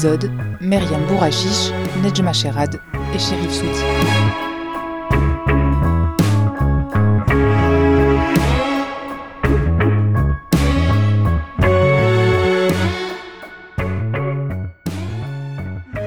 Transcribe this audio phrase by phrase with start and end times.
[0.00, 0.30] épisode,
[0.62, 1.72] Myriam Bourachiche,
[2.02, 2.80] Nejma Sherad
[3.14, 3.84] et Sherif Souti.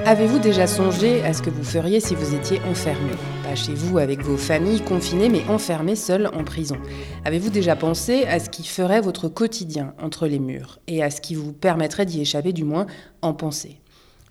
[0.06, 3.12] Avez-vous déjà songé à ce que vous feriez si vous étiez enfermé?
[3.44, 6.78] Pas chez vous avec vos familles confinées, mais enfermé seul en prison.
[7.26, 11.22] Avez-vous déjà pensé à ce qui ferait votre quotidien entre les murs et à ce
[11.22, 12.88] qui vous permettrait d'y échapper du moins
[13.22, 13.83] en pensée?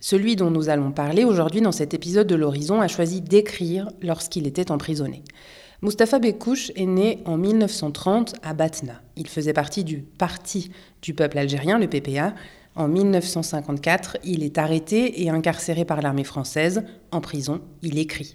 [0.05, 4.48] Celui dont nous allons parler aujourd'hui dans cet épisode de l'Horizon a choisi d'écrire lorsqu'il
[4.48, 5.22] était emprisonné.
[5.81, 9.00] Mustapha Bekouche est né en 1930 à Batna.
[9.14, 10.72] Il faisait partie du Parti
[11.03, 12.34] du peuple algérien, le PPA,
[12.75, 16.83] en 1954, il est arrêté et incarcéré par l'armée française.
[17.12, 18.34] En prison, il écrit.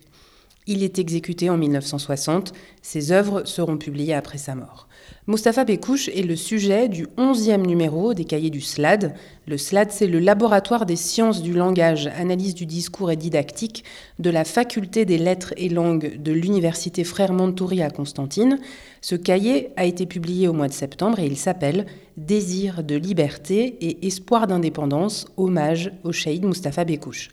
[0.67, 2.53] Il est exécuté en 1960.
[2.81, 4.86] Ses œuvres seront publiées après sa mort.
[5.29, 9.13] Mustapha Bekouche est le sujet du 11e numéro des cahiers du SLAD.
[9.45, 13.83] Le SLAD, c'est le laboratoire des sciences du langage, analyse du discours et didactique
[14.19, 18.57] de la faculté des lettres et langues de l'université Frère Montouri à Constantine.
[19.01, 23.75] Ce cahier a été publié au mois de septembre et il s'appelle Désir de liberté
[23.81, 27.31] et espoir d'indépendance, hommage au Shahid Mustapha Bekouche.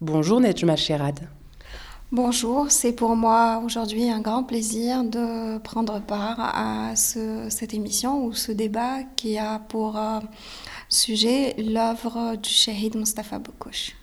[0.00, 1.20] Bonjour Nejma Sherad.
[2.12, 8.32] Bonjour, c'est pour moi aujourd'hui un grand plaisir de prendre part à cette émission ou
[8.32, 10.20] ce débat qui a pour euh,
[10.88, 13.96] sujet l'œuvre du Shahid Mustafa Boukouch.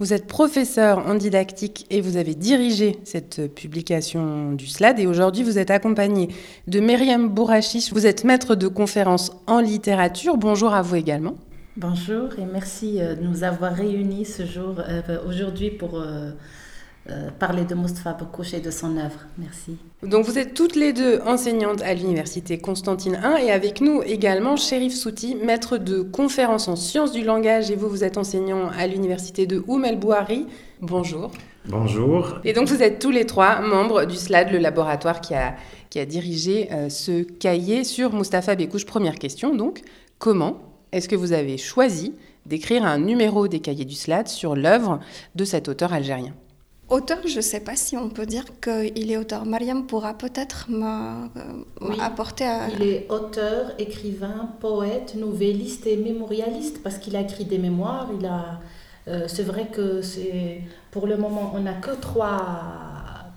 [0.00, 5.42] Vous êtes professeur en didactique et vous avez dirigé cette publication du SLAD et aujourd'hui
[5.42, 6.28] vous êtes accompagné
[6.66, 7.92] de Myriam Bourachiche.
[7.92, 10.36] Vous êtes maître de conférences en littérature.
[10.36, 11.34] Bonjour à vous également.
[11.76, 16.32] Bonjour et merci euh, de nous avoir réunis ce jour euh, aujourd'hui pour euh,
[17.38, 19.20] parler de Mustafa Bakouche et de son œuvre.
[19.38, 19.76] Merci.
[20.02, 24.56] Donc vous êtes toutes les deux enseignantes à l'université Constantine I et avec nous également
[24.56, 28.86] Sherif Souti, maître de conférences en sciences du langage et vous, vous êtes enseignant à
[28.86, 30.46] l'université de Oum El Bouhari.
[30.80, 31.32] Bonjour.
[31.68, 32.38] Bonjour.
[32.44, 35.54] Et donc vous êtes tous les trois membres du SLAD, le laboratoire qui a,
[35.90, 38.86] qui a dirigé euh, ce cahier sur Mustapha Bekouche.
[38.86, 39.82] Première question donc,
[40.18, 40.58] comment
[40.92, 42.14] est-ce que vous avez choisi
[42.46, 45.00] d'écrire un numéro des cahiers du SLAD sur l'œuvre
[45.34, 46.32] de cet auteur algérien?
[46.88, 49.44] Auteur, je ne sais pas si on peut dire qu'il est auteur.
[49.44, 52.68] Mariam pourra peut-être m'apporter à...
[52.70, 58.08] Il est auteur, écrivain, poète, nouvelliste et mémorialiste parce qu'il a écrit des mémoires.
[58.18, 58.60] Il a,
[59.06, 62.62] euh, c'est vrai que c'est, pour le moment, on n'a que trois,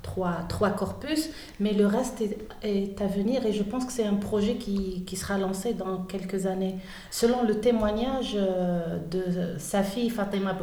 [0.02, 1.30] trois, trois corpus,
[1.60, 2.24] mais le reste
[2.64, 6.04] est, à venir et je pense que c'est un projet qui, qui, sera lancé dans
[6.04, 6.78] quelques années,
[7.10, 10.54] selon le témoignage euh, de sa fille Fatima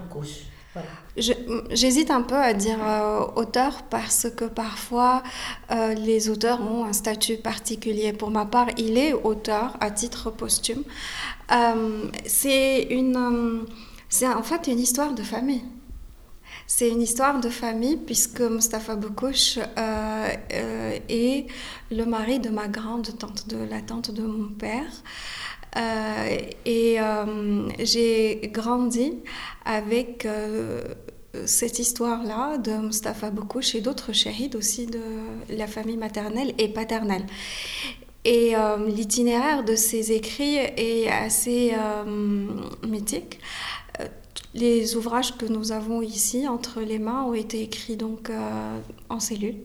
[0.74, 0.84] Bekouche.
[1.70, 5.22] J'hésite un peu à dire euh, auteur parce que parfois
[5.70, 8.12] euh, les auteurs ont un statut particulier.
[8.12, 10.84] Pour ma part, il est auteur à titre posthume.
[11.52, 15.64] Euh, c'est une, en fait une histoire de famille.
[16.66, 19.58] C'est une histoire de famille puisque Mustafa Boukouche
[21.08, 21.46] est
[21.90, 24.84] le mari de ma grande tante, de la tante de mon père.
[25.76, 29.14] Euh, et euh, j'ai grandi
[29.64, 30.82] avec euh,
[31.44, 35.00] cette histoire-là de Mustafa Boukouch et d'autres shahids aussi de
[35.50, 37.26] la famille maternelle et paternelle.
[38.24, 38.54] Et
[38.88, 41.72] l'itinéraire de ces écrits est assez
[42.82, 43.38] mythique.
[44.52, 48.30] Les ouvrages que nous avons ici entre les mains ont été écrits donc
[49.08, 49.56] en cellule,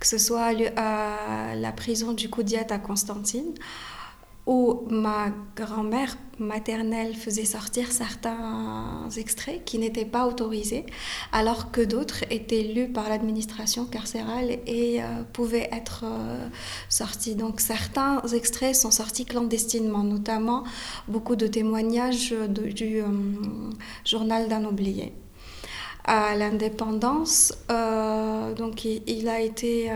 [0.00, 3.52] que ce soit à la prison du Koudiat à Constantine,
[4.48, 10.86] où ma grand-mère maternelle faisait sortir certains extraits qui n'étaient pas autorisés,
[11.32, 16.48] alors que d'autres étaient lus par l'administration carcérale et euh, pouvaient être euh,
[16.88, 17.34] sortis.
[17.34, 20.64] Donc certains extraits sont sortis clandestinement, notamment
[21.08, 23.06] beaucoup de témoignages du euh,
[24.06, 25.12] journal d'un oublié.
[26.04, 29.92] À l'indépendance, donc il, a été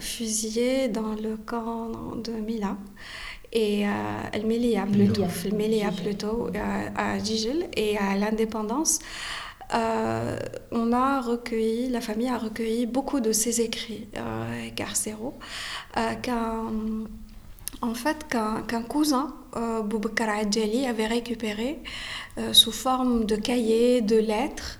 [0.00, 2.76] fusillé dans le camp de Mila
[3.54, 3.90] et euh,
[4.90, 5.24] plutôt,
[6.02, 8.98] plutôt euh, à Gigel et à l'indépendance.
[9.72, 10.38] Euh,
[10.72, 15.34] on a recueilli, la famille a recueilli beaucoup de ses écrits euh, carcéraux
[16.22, 16.64] qu'un
[17.80, 19.34] en fait qu'un cousin,
[19.84, 21.80] Boubacar avait récupéré
[22.52, 24.78] sous forme de cahiers, de lettres,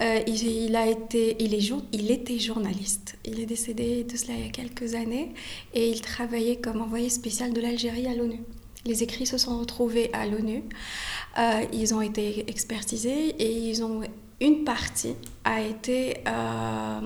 [0.00, 3.16] euh, il, a été, il, est, il était journaliste.
[3.24, 5.32] Il est décédé de cela il y a quelques années
[5.72, 8.40] et il travaillait comme envoyé spécial de l'Algérie à l'ONU.
[8.84, 10.64] Les écrits se sont retrouvés à l'ONU.
[11.38, 14.02] Euh, ils ont été expertisés et ils ont,
[14.40, 17.00] une partie a été euh,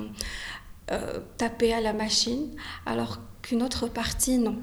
[1.39, 2.49] tapée à la machine
[2.87, 4.57] alors qu'une autre partie non.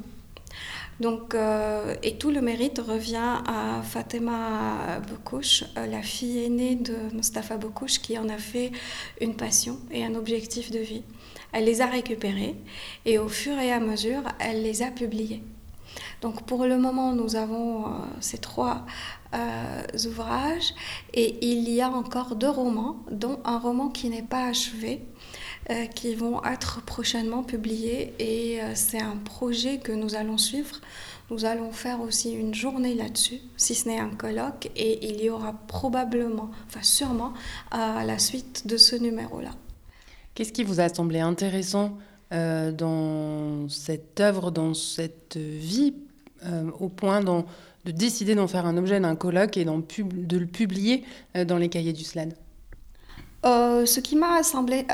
[0.99, 6.95] Donc, euh, et tout le mérite revient à Fatima Bokouch, euh, la fille aînée de
[7.13, 8.71] Mustafa Bokouch, qui en a fait
[9.21, 11.03] une passion et un objectif de vie.
[11.51, 12.55] Elle les a récupérés
[13.05, 15.43] et au fur et à mesure, elle les a publiés.
[16.21, 17.89] Donc pour le moment, nous avons euh,
[18.19, 18.85] ces trois
[20.05, 20.73] ouvrages
[21.13, 25.03] et il y a encore deux romans, dont un roman qui n'est pas achevé,
[25.93, 30.79] qui vont être prochainement publiés et euh, c'est un projet que nous allons suivre.
[31.29, 35.29] Nous allons faire aussi une journée là-dessus, si ce n'est un colloque, et il y
[35.29, 37.33] aura probablement, enfin sûrement,
[37.69, 39.51] à la suite de ce numéro-là.
[40.35, 41.97] Qu'est-ce qui vous a semblé intéressant
[42.31, 45.95] euh, dans cette œuvre, dans cette vie,
[46.79, 51.03] au point de décider d'en faire un objet d'un colloque et de le publier
[51.45, 52.35] dans les cahiers du SLAD?
[53.43, 54.85] Ce qui m'a semblé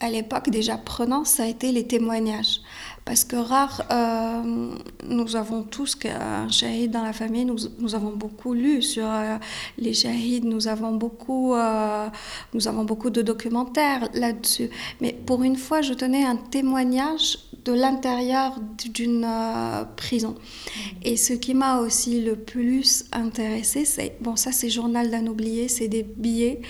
[0.00, 2.60] à l'époque déjà prenant, ça a été les témoignages.
[3.04, 4.72] Parce que rare, euh,
[5.08, 9.36] nous avons tous un shahid dans la famille, nous, nous avons beaucoup lu sur euh,
[9.78, 12.08] les shahids, nous avons beaucoup, euh,
[12.54, 14.70] nous avons beaucoup de documentaires là-dessus.
[15.00, 18.58] Mais pour une fois, je tenais un témoignage de l'intérieur
[18.92, 19.26] d'une
[19.96, 20.34] prison.
[21.02, 25.68] Et ce qui m'a aussi le plus intéressé, c'est, bon ça c'est Journal d'un oublié,
[25.68, 26.60] c'est des billets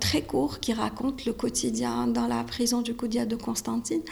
[0.00, 4.02] très courts qui racontent le quotidien dans la prison du Koudia de Constantine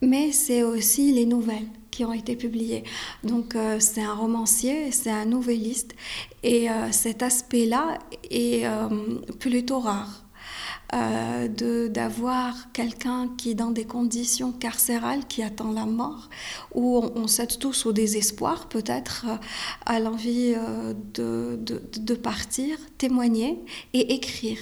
[0.00, 2.84] mais c'est aussi les nouvelles qui ont été publiées.
[3.24, 5.94] Donc euh, c'est un romancier, c'est un nouvelliste,
[6.42, 7.98] et euh, cet aspect-là
[8.30, 8.88] est euh,
[9.38, 10.24] plutôt rare.
[10.92, 16.30] D'avoir quelqu'un qui dans des conditions carcérales qui attend la mort
[16.74, 19.26] où on, on cède tous au désespoir peut-être
[19.84, 20.54] à l'envie
[21.14, 23.60] de, de, de partir témoigner
[23.92, 24.58] et écrire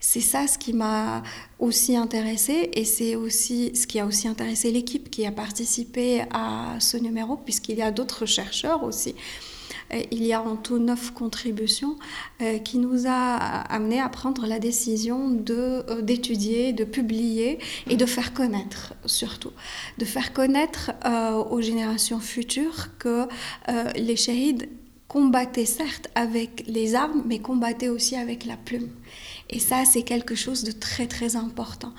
[0.00, 1.22] c'est ça ce qui m'a
[1.58, 6.76] aussi intéressé et c'est aussi ce qui a aussi intéressé l'équipe qui a participé à
[6.78, 9.14] ce numéro puisqu'il y a d'autres chercheurs aussi.
[10.10, 11.96] Il y a en tout neuf contributions
[12.42, 17.58] euh, qui nous a amené à prendre la décision de euh, d'étudier, de publier
[17.88, 19.52] et de faire connaître surtout,
[19.98, 23.26] de faire connaître euh, aux générations futures que
[23.96, 24.68] les shahids
[25.08, 28.90] combattaient certes avec les armes, mais combattaient aussi avec la plume.
[29.50, 31.92] Et ça, c'est quelque chose de très très important.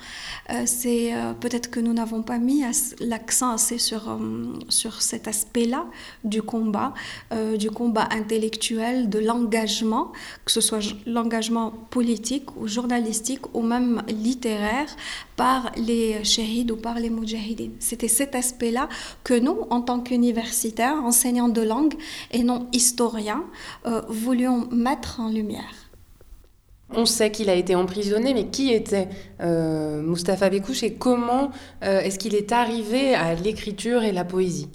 [0.50, 2.62] Euh, c'est euh, peut-être que nous n'avons pas mis
[3.00, 5.86] l'accent assez sur, euh, sur cet aspect-là
[6.22, 6.94] du combat,
[7.58, 10.12] du combat intellectuel, de l'engagement,
[10.44, 14.94] que ce soit l'engagement politique ou journalistique ou même littéraire
[15.36, 17.72] par les shahids ou par les mujahideen.
[17.78, 18.88] C'était cet aspect-là
[19.24, 21.94] que nous, en tant qu'universitaires, enseignants de langue
[22.30, 23.44] et non historiens,
[24.08, 25.89] voulions mettre en lumière.
[26.96, 29.08] On sait qu'il a été emprisonné, mais qui était
[29.40, 31.50] euh, Mustapha Bekouche et comment
[31.84, 34.68] euh, est-ce qu'il est arrivé à l'écriture et la poésie?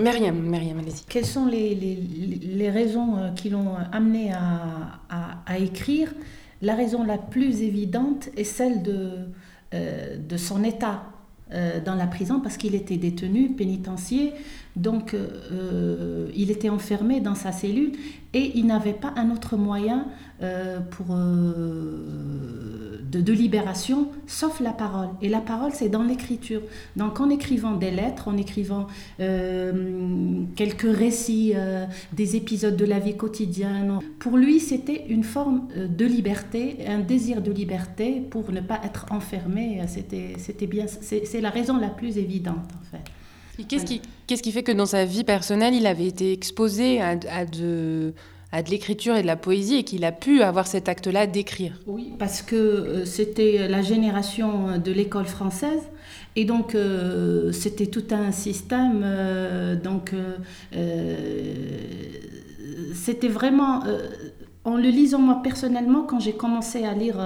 [0.00, 1.04] Myriam, Myriam allez-y.
[1.06, 6.14] Quelles sont les, raisons euh, qui l'ont amené à, écrire?
[6.62, 9.10] La raison la plus évidente est celle de,
[9.72, 11.04] de son état
[11.84, 14.32] dans la prison parce qu'il était détenu, pénitencier,
[14.76, 15.14] donc
[16.34, 17.92] il était enfermé dans sa cellule
[18.32, 20.06] et il n'avait pas un autre moyen
[20.42, 25.10] euh, pour, euh, de, libération, sauf la parole.
[25.22, 26.60] Et la parole, c'est dans l'écriture.
[26.96, 28.88] Donc en écrivant des lettres, en écrivant
[29.20, 31.54] euh, quelques récits,
[32.12, 37.40] des épisodes de la vie quotidienne, pour lui, c'était une forme de liberté, un désir
[37.40, 39.80] de liberté pour ne pas être enfermé.
[39.86, 43.04] C'était bien, c'est la raison la plus évidente en fait.
[43.68, 47.44] Qu'est-ce qui, qui, fait que dans sa vie personnelle, il avait été exposé à, à
[47.44, 48.14] de
[48.54, 51.72] à de l'écriture et de la poésie et qu'il a pu avoir cet acte-là d'écrire.
[51.88, 55.82] Oui, parce que euh, c'était la génération de l'école française
[56.36, 59.00] et donc euh, c'était tout un système.
[59.02, 60.12] Euh, donc
[62.94, 63.82] c'était vraiment
[64.64, 67.16] en le lisant moi personnellement, quand j'ai commencé à lire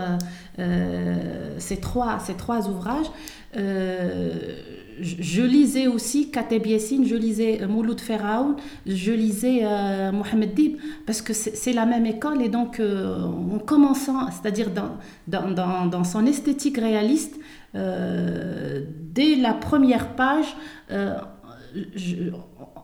[1.58, 3.10] ces, trois, ces trois ouvrages,
[5.00, 10.76] je lisais aussi Kateb Yassine, je lisais euh, Mouloud Feraoun, je lisais euh, Mohamed Dib,
[11.06, 15.86] parce que c'est la même école et donc euh, en commençant, c'est-à-dire dans, dans, dans,
[15.86, 17.38] dans, son esthétique réaliste,
[17.74, 20.56] dès la première page,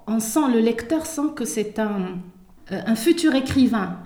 [0.06, 2.18] on sent, le lecteur sent que c'est un,
[2.71, 3.99] un futur écrivain.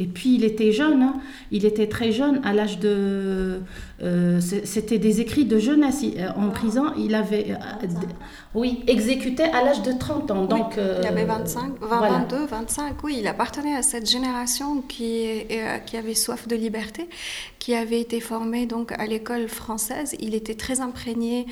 [0.00, 1.20] Et puis il était jeune, hein.
[1.50, 3.60] il était très jeune, à l'âge de...
[4.02, 6.02] Euh, c'était des écrits de jeunesse.
[6.34, 7.50] En prison, il avait...
[7.50, 7.86] Euh,
[8.54, 10.44] oui, exécuté à l'âge de 30 ans.
[10.46, 15.44] Donc, il avait 25, 22, 25, oui, il appartenait à cette génération qui,
[15.84, 17.10] qui avait soif de liberté,
[17.58, 20.16] qui avait été formée donc, à l'école française.
[20.18, 21.46] Il était très imprégné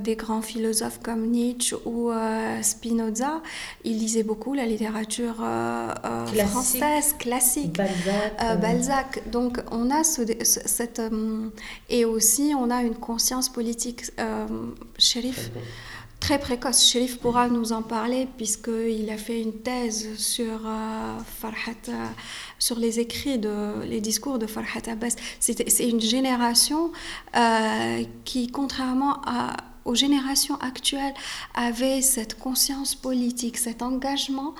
[0.00, 2.10] des grands philosophes comme Nietzsche ou
[2.62, 3.42] Spinoza.
[3.84, 5.44] Il lisait beaucoup la littérature
[6.48, 7.65] française, classique.
[7.68, 8.32] Balzac.
[8.42, 9.30] Euh, Balzac.
[9.30, 11.48] Donc on a ce, cette euh,
[11.88, 14.02] et aussi on a une conscience politique.
[14.18, 14.46] Euh,
[14.98, 15.50] shérif
[16.18, 16.84] très précoce.
[16.84, 20.60] Shérif pourra nous en parler puisqu'il a fait une thèse sur
[21.40, 21.92] Farhat,
[22.58, 25.14] sur les écrits, de, les discours de Farhat Abbas.
[25.38, 26.90] C'est une génération
[28.24, 31.14] qui, contrairement à, aux générations actuelles,
[31.54, 34.54] avait cette conscience politique, cet engagement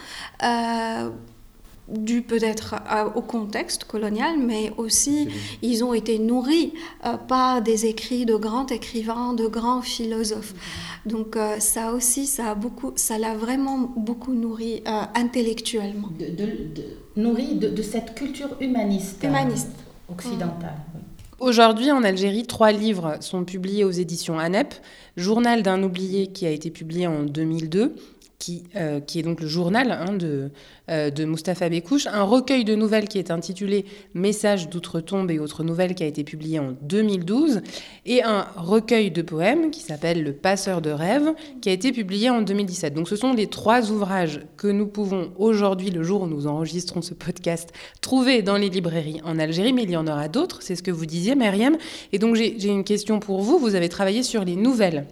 [1.88, 2.74] dû peut-être
[3.14, 5.28] au contexte colonial, mais aussi
[5.62, 6.72] ils ont été nourris
[7.04, 10.54] euh, par des écrits de grands écrivains, de grands philosophes.
[10.54, 11.10] Mm-hmm.
[11.10, 16.08] Donc euh, ça aussi, ça a beaucoup, ça l'a vraiment beaucoup nourri euh, intellectuellement.
[16.18, 19.68] De, nourri de, cette culture humaniste, humaniste.
[20.08, 20.74] occidentale.
[21.38, 24.74] Aujourd'hui, en Algérie, trois livres sont publiés aux éditions ANEP.
[25.18, 27.94] Journal d'un oublié qui a été publié en 2002,
[28.38, 30.50] qui, euh, qui, est donc le journal hein, de,
[30.90, 35.64] euh, de Mustapha Bekouche, un recueil de nouvelles qui est intitulé Messages d'outre-tombe et autres
[35.64, 37.62] nouvelles qui a été publié en 2012,
[38.04, 42.30] et un recueil de poèmes qui s'appelle Le passeur de rêves qui a été publié
[42.30, 42.94] en 2017.
[42.94, 47.02] Donc ce sont les trois ouvrages que nous pouvons aujourd'hui, le jour où nous enregistrons
[47.02, 50.76] ce podcast, trouver dans les librairies en Algérie, mais il y en aura d'autres, c'est
[50.76, 51.76] ce que vous disiez, Myriam.
[52.12, 55.06] Et donc j'ai une question pour vous, vous avez travaillé sur les nouvelles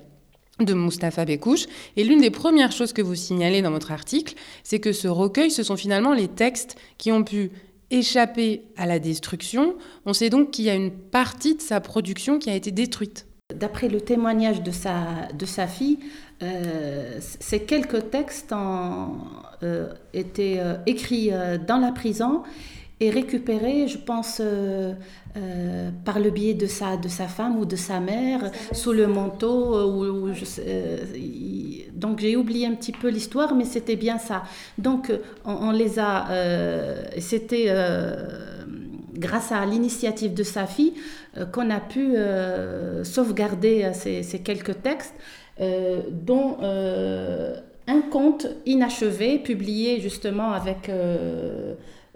[0.61, 1.67] de Mustapha Bekouche.
[1.97, 5.51] Et l'une des premières choses que vous signalez dans votre article, c'est que ce recueil,
[5.51, 7.51] ce sont finalement les textes qui ont pu
[7.91, 9.75] échapper à la destruction.
[10.07, 13.27] On sait donc qu'il y a une partie de sa production qui a été détruite.
[13.55, 15.99] D'après le témoignage de sa, de sa fille,
[16.43, 19.19] euh, ces quelques textes ont
[19.63, 21.31] euh, été euh, écrits
[21.67, 22.43] dans la prison
[23.05, 24.41] et récupérés, je pense,
[25.37, 29.09] euh, par le biais de sa, de sa femme ou de sa mère, sous le
[29.09, 29.75] manteau.
[29.75, 30.99] Euh, euh,
[31.93, 34.45] donc j'ai oublié un petit peu l'histoire, mais c'était bien ça.
[34.79, 35.13] Donc
[35.45, 36.27] on, les a...
[37.19, 37.67] c'était
[39.15, 40.95] grâce à l'initiative de sa fille
[41.53, 42.15] qu'on a pu
[43.03, 45.15] sauvegarder ces, ces, quelques textes,
[45.59, 46.59] dont
[47.87, 50.89] un conte inachevé, publié justement avec...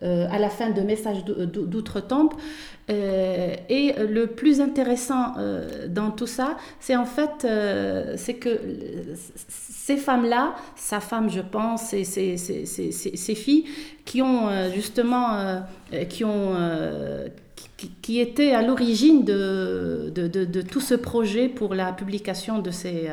[0.03, 2.35] à la fin de Messages d'outre-tombe,
[2.91, 8.49] euh, et le plus intéressant euh, dans tout ça, c'est en fait, euh, c'est que
[9.49, 13.67] ces femmes-là, sa femme, je pense, et ces, filles,
[14.07, 15.63] qui ont justement,
[16.09, 16.55] qui ont,
[18.01, 23.09] qui, étaient à l'origine de, de, de, tout ce projet pour la publication de ces,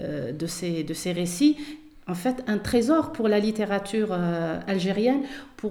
[0.00, 1.56] de ces, de ces récits,
[2.06, 5.22] en fait un trésor pour la littérature euh, algérienne,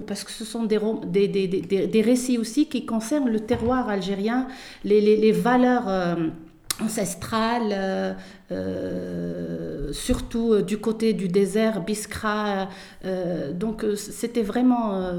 [0.06, 1.46] parce que ce sont des, des, des,
[1.86, 4.48] des, récits aussi qui concernent le terroir algérien,
[4.82, 6.16] les, les, les valeurs euh,
[6.82, 8.16] ancestrales,
[8.50, 12.68] euh, surtout du côté du désert, Biskra.
[13.52, 15.12] donc c'était vraiment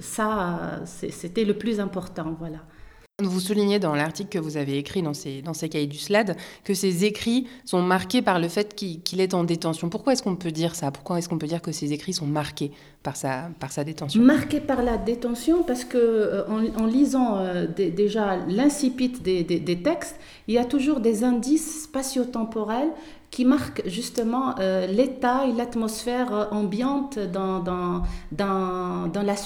[0.00, 2.34] ça, c'était le plus important.
[2.40, 2.58] Voilà.
[3.20, 6.36] Vous soulignez dans l'article que vous avez écrit dans ces, dans ces cahiers du SLAD
[6.62, 9.88] que ces écrits sont marqués par le fait qu'il est en détention.
[9.88, 10.92] Pourquoi est-ce qu'on peut dire ça?
[10.92, 12.70] Pourquoi est-ce qu'on peut dire que ces écrits sont marqués?
[13.02, 14.22] Par sa, par détention.
[14.22, 19.82] Marqués par la détention parce que euh, en, lisant euh, déjà l'incipit des, des, des,
[19.82, 20.16] textes,
[20.48, 22.90] il y a toujours des indices spatio-temporels
[23.30, 28.02] qui marque justement euh, l'état et l'atmosphère ambiante dans,
[28.32, 29.36] la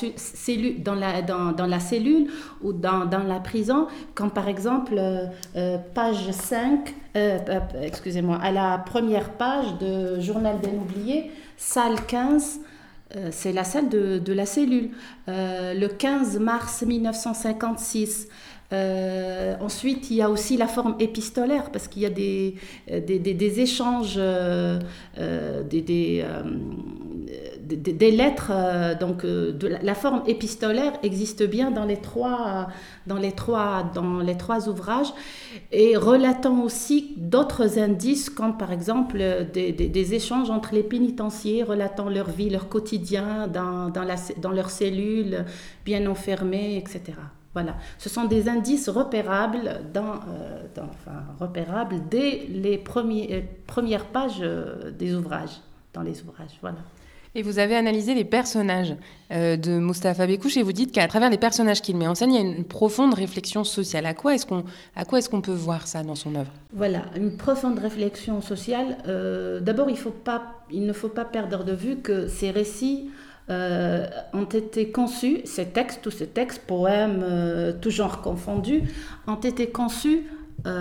[1.80, 2.30] cellule,
[2.62, 5.00] ou dans, dans la prison, comme par exemple
[5.94, 6.94] page 5,
[7.82, 12.60] excusez-moi, à la première page de Journal d'un oublié, salle 15,
[13.30, 14.90] c'est la salle de, la cellule.
[15.26, 18.28] le 15 mars 1956,
[18.72, 22.54] euh, ensuite, il y a aussi la forme épistolaire, parce qu'il y a des,
[22.90, 24.78] euh, des, des, échanges, euh,
[25.64, 26.24] des,
[27.62, 28.52] des, lettres.
[28.98, 32.68] donc, de la, forme épistolaire existe bien dans les trois,
[33.06, 35.12] dans les trois, dans les trois ouvrages,
[35.70, 39.18] et relatant aussi d'autres indices, comme par exemple
[39.52, 44.16] des, échanges entre les pénitenciers, relatant leur vie, leur quotidien dans, dans, la,
[44.54, 45.44] leurs cellules
[45.84, 47.14] bien enfermées, etc.
[47.54, 54.40] Voilà, ce sont des indices repérables, dans, euh, enfin, repérables dès les euh, premières pages
[54.40, 55.60] euh, des ouvrages,
[55.92, 56.58] dans les ouvrages.
[56.62, 56.78] Voilà.
[57.34, 58.94] Et vous avez analysé les personnages
[59.30, 62.30] euh, de Mustapha Bekouche et vous dites qu'à travers les personnages qu'il met en scène,
[62.30, 64.04] il y a une profonde réflexion sociale.
[64.04, 66.52] À quoi est-ce qu'on, est-ce peut voir ça dans son œuvre?
[66.74, 68.98] Voilà, une profonde réflexion sociale.
[69.08, 73.08] Euh, d'abord, il ne faut pas perdre de vue que ces récits
[73.48, 77.24] euh, ont été conçus, ces textes, tous ces textes, poèmes,
[77.80, 78.82] tout genre confondus,
[79.26, 80.26] ont été conçus
[80.64, 80.74] dans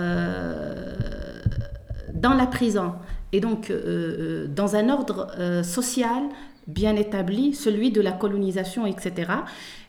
[2.34, 2.92] la prison
[3.32, 6.22] et donc euh, euh, dans un ordre euh, social
[6.66, 9.32] bien établi, celui de la colonisation, etc.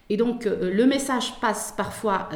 [0.10, 2.29] Et donc le message passe parfois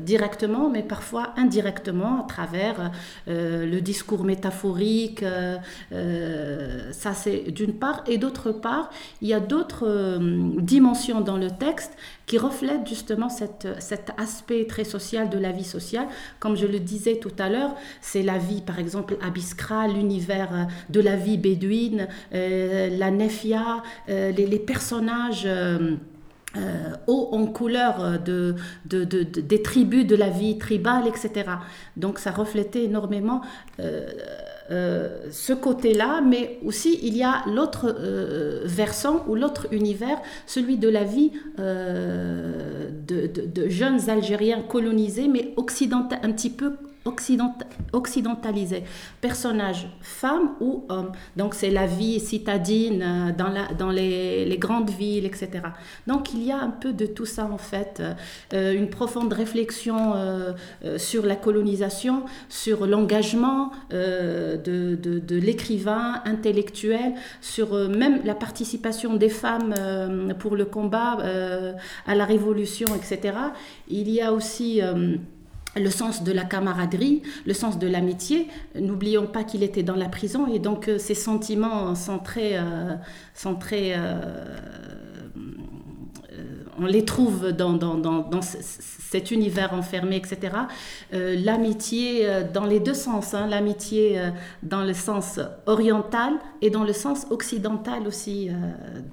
[0.00, 2.90] directement, mais parfois indirectement à travers
[3.26, 5.24] le discours métaphorique.
[5.90, 8.02] ça c'est d'une part.
[8.06, 10.18] Et d'autre part, il y a d'autres
[10.60, 11.92] dimensions dans le texte
[12.26, 16.06] qui reflète justement cet aspect très social de la vie sociale.
[16.40, 20.48] Comme je le disais tout à l'heure, c'est la vie, par exemple, à Biskra, l'univers
[20.52, 25.48] euh, de la vie bédouine, euh, la nefia, euh, les, personnages.
[27.06, 28.54] Hauts en couleur de,
[28.86, 31.50] de, des tribus de la vie tribale, etc.
[31.96, 33.42] Donc ça reflétait énormément
[34.70, 40.78] euh, ce côté-là, mais aussi il y a l'autre euh, versant ou l'autre univers, celui
[40.78, 48.84] de la vie euh, de, de, jeunes Algériens colonisés, mais occidentaux, un petit peu occidentalisé.
[49.20, 51.12] Personnage, femme ou homme.
[51.36, 53.32] Donc c'est la vie citadine euh,
[53.78, 55.50] dans, les, grandes villes, etc.
[56.06, 58.02] Donc il y a un peu de tout ça en fait.
[58.52, 60.52] Euh, une profonde réflexion euh,
[60.96, 70.56] sur la colonisation, sur l'engagement de l'écrivain intellectuel, sur même la participation des femmes pour
[70.56, 71.18] le combat
[72.06, 73.36] à la révolution, etc.
[73.88, 74.80] Il y a aussi
[75.76, 78.48] le sens de la camaraderie, le sens de l'amitié.
[78.74, 82.58] N'oublions pas qu'il était dans la prison et donc euh, ces sentiments sont très...
[82.58, 82.96] Euh,
[83.72, 83.98] euh,
[86.76, 90.56] on les trouve dans, dans, dans, cet univers enfermé, etc.
[91.12, 93.46] l'amitié dans les deux sens, hein.
[93.46, 94.20] l'amitié
[94.64, 96.32] dans le sens oriental
[96.62, 98.50] et dans le sens occidental aussi,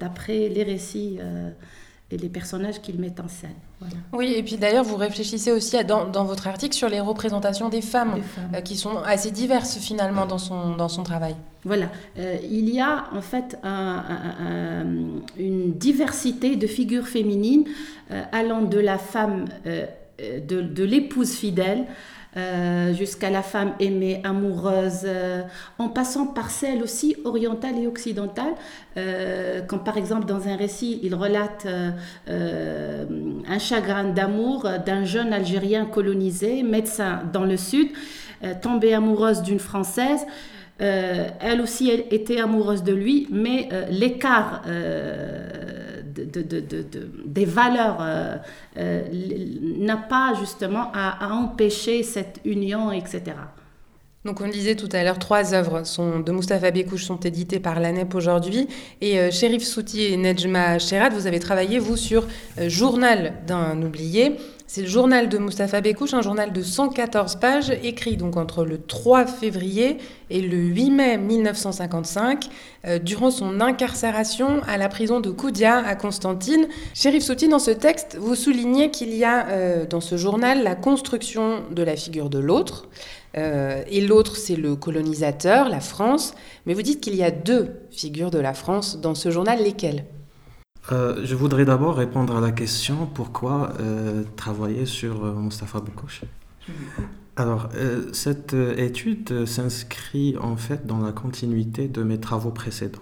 [0.00, 1.20] d'après les récits
[2.12, 3.50] et les personnages qu'il met en scène.
[4.12, 7.80] Oui, et puis d'ailleurs, vous réfléchissez aussi dans, dans, votre article sur les représentations des
[7.80, 8.20] femmes,
[8.54, 11.34] euh, qui sont assez diverses finalement dans son, dans son travail.
[11.64, 11.86] Voilà,
[12.18, 13.56] euh, il y a en fait
[15.38, 17.64] une diversité de figures féminines
[18.10, 21.86] euh, allant de la femme, de, de l'épouse fidèle,
[22.34, 25.42] euh, jusqu'à la femme aimée, amoureuse, euh,
[25.78, 28.54] en passant par celle aussi orientale et occidentale.
[28.96, 31.66] Euh, quand par exemple dans un récit, il relate
[32.26, 37.88] un chagrin d'amour d'un jeune Algérien colonisé, médecin dans le sud,
[38.62, 40.26] tombé amoureuse d'une Française.
[40.78, 44.62] elle aussi elle était amoureuse de lui, mais l'écart
[46.14, 48.36] des valeurs euh,
[48.76, 49.02] euh,
[49.78, 53.22] n'a pas justement à, empêcher cette union, etc.
[54.24, 57.58] Donc on le disait tout à l'heure, trois œuvres sont, de Mustapha Bekouche sont éditées
[57.58, 58.68] par l'ANEP aujourd'hui.
[59.00, 62.28] Et euh, Sherif Souti et Nejma Sherad, vous avez travaillé, vous, sur
[62.68, 64.36] Journal d'un oublié.
[64.74, 68.80] C'est le journal de Mustapha Bekouche, un journal de 114 pages, écrit donc entre le
[68.80, 69.98] 3 février
[70.30, 72.48] et le 8 mai 1955,
[72.86, 76.68] euh, durant son incarcération à la prison de Koudia à Constantine.
[76.94, 80.74] Chérif Souti, dans ce texte, vous soulignez qu'il y a euh, dans ce journal la
[80.74, 82.88] construction de la figure de l'autre.
[83.36, 86.32] Euh, et l'autre, c'est le colonisateur, la France.
[86.64, 90.06] Mais vous dites qu'il y a deux figures de la France dans ce journal, lesquelles?
[90.90, 96.22] Euh, je voudrais d'abord répondre à la question pourquoi euh, travailler sur euh, Mustapha Boukouche?
[97.36, 97.70] Alors,
[98.12, 103.00] cette étude s'inscrit en fait dans la continuité de mes travaux précédents.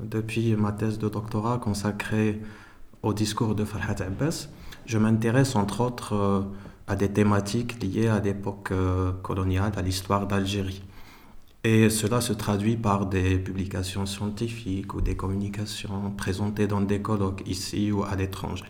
[0.00, 2.40] Depuis ma thèse de doctorat consacrée
[3.02, 4.48] au discours de Farhat Abbas,
[4.86, 6.46] je m'intéresse entre autres
[6.88, 8.72] à des thématiques liées à l'époque
[9.22, 10.82] coloniale, à l'histoire d'Algérie.
[11.66, 17.42] Et cela se traduit par des publications scientifiques ou des communications présentées dans des colloques
[17.44, 18.66] ici ou à l'étranger.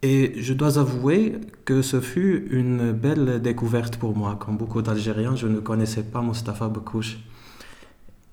[0.00, 1.34] Et je dois avouer
[1.66, 4.38] que ce fut une belle découverte pour moi.
[4.40, 7.18] Comme beaucoup d'Algériens, je ne connaissais pas Mustafa Bekouche.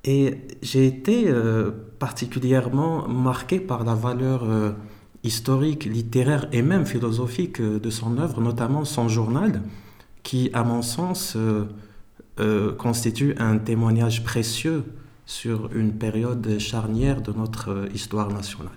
[0.06, 4.72] Et j'ai été euh, particulièrement marqué par la valeur euh,
[5.24, 9.62] historique, littéraire et même philosophique euh, de son œuvre, notamment son journal,
[10.24, 11.36] qui, à mon sens,
[12.78, 14.84] constitue un témoignage précieux
[15.28, 18.72] sur une période charnière de notre euh, histoire nationale.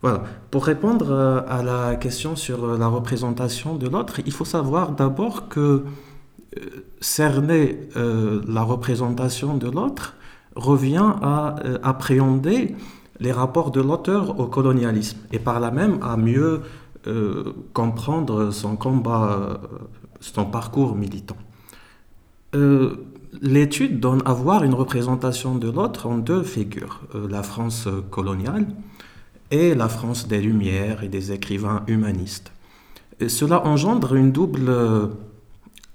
[0.00, 0.22] Voilà.
[0.50, 5.48] Pour répondre euh, à la question sur la représentation de l'autre, il faut savoir d'abord
[5.48, 5.84] que
[7.00, 10.14] cerner la représentation de l'autre
[10.54, 12.76] revient à appréhender
[13.18, 16.62] les rapports de l'auteur au colonialisme et par là même à mieux
[17.72, 19.58] comprendre son combat,
[20.20, 21.36] son parcours militant.
[23.42, 28.66] L'étude donne à voir une représentation de l'autre en deux figures, la France coloniale
[29.50, 32.52] et la France des Lumières et des écrivains humanistes.
[33.28, 35.06] Cela engendre une double euh,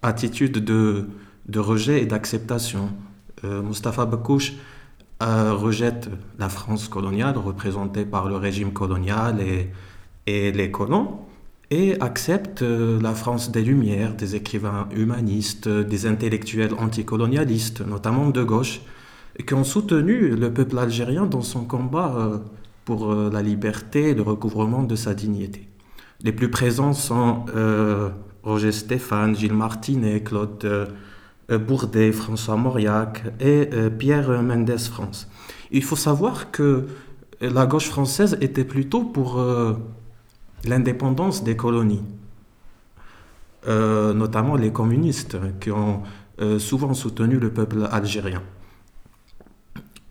[0.02, 1.10] attitude de,
[1.48, 2.90] de rejet et d'acceptation.
[3.44, 3.62] Euh,
[5.22, 9.70] euh, rejette la France coloniale représentée par le régime colonial et,
[10.28, 11.20] et les colons
[11.72, 18.82] et accepte la France des Lumières, des écrivains humanistes, des intellectuels anticolonialistes, notamment de gauche,
[19.46, 22.42] qui ont soutenu le peuple algérien dans son combat
[22.90, 25.68] pour euh, la liberté et le recouvrement de sa dignité.
[26.24, 28.10] Les plus présents sont euh,
[28.42, 35.28] Roger Stéphane, Gilles Martinet, Claude euh, Bourdet, François Mauriac et Pierre Mendès France.
[35.70, 36.88] Il faut savoir que
[37.42, 39.40] la gauche française était plutôt pour
[40.66, 42.04] l'indépendance des colonies,
[43.68, 46.04] notamment les communistes qui ont
[46.58, 48.42] souvent soutenu le peuple algérien.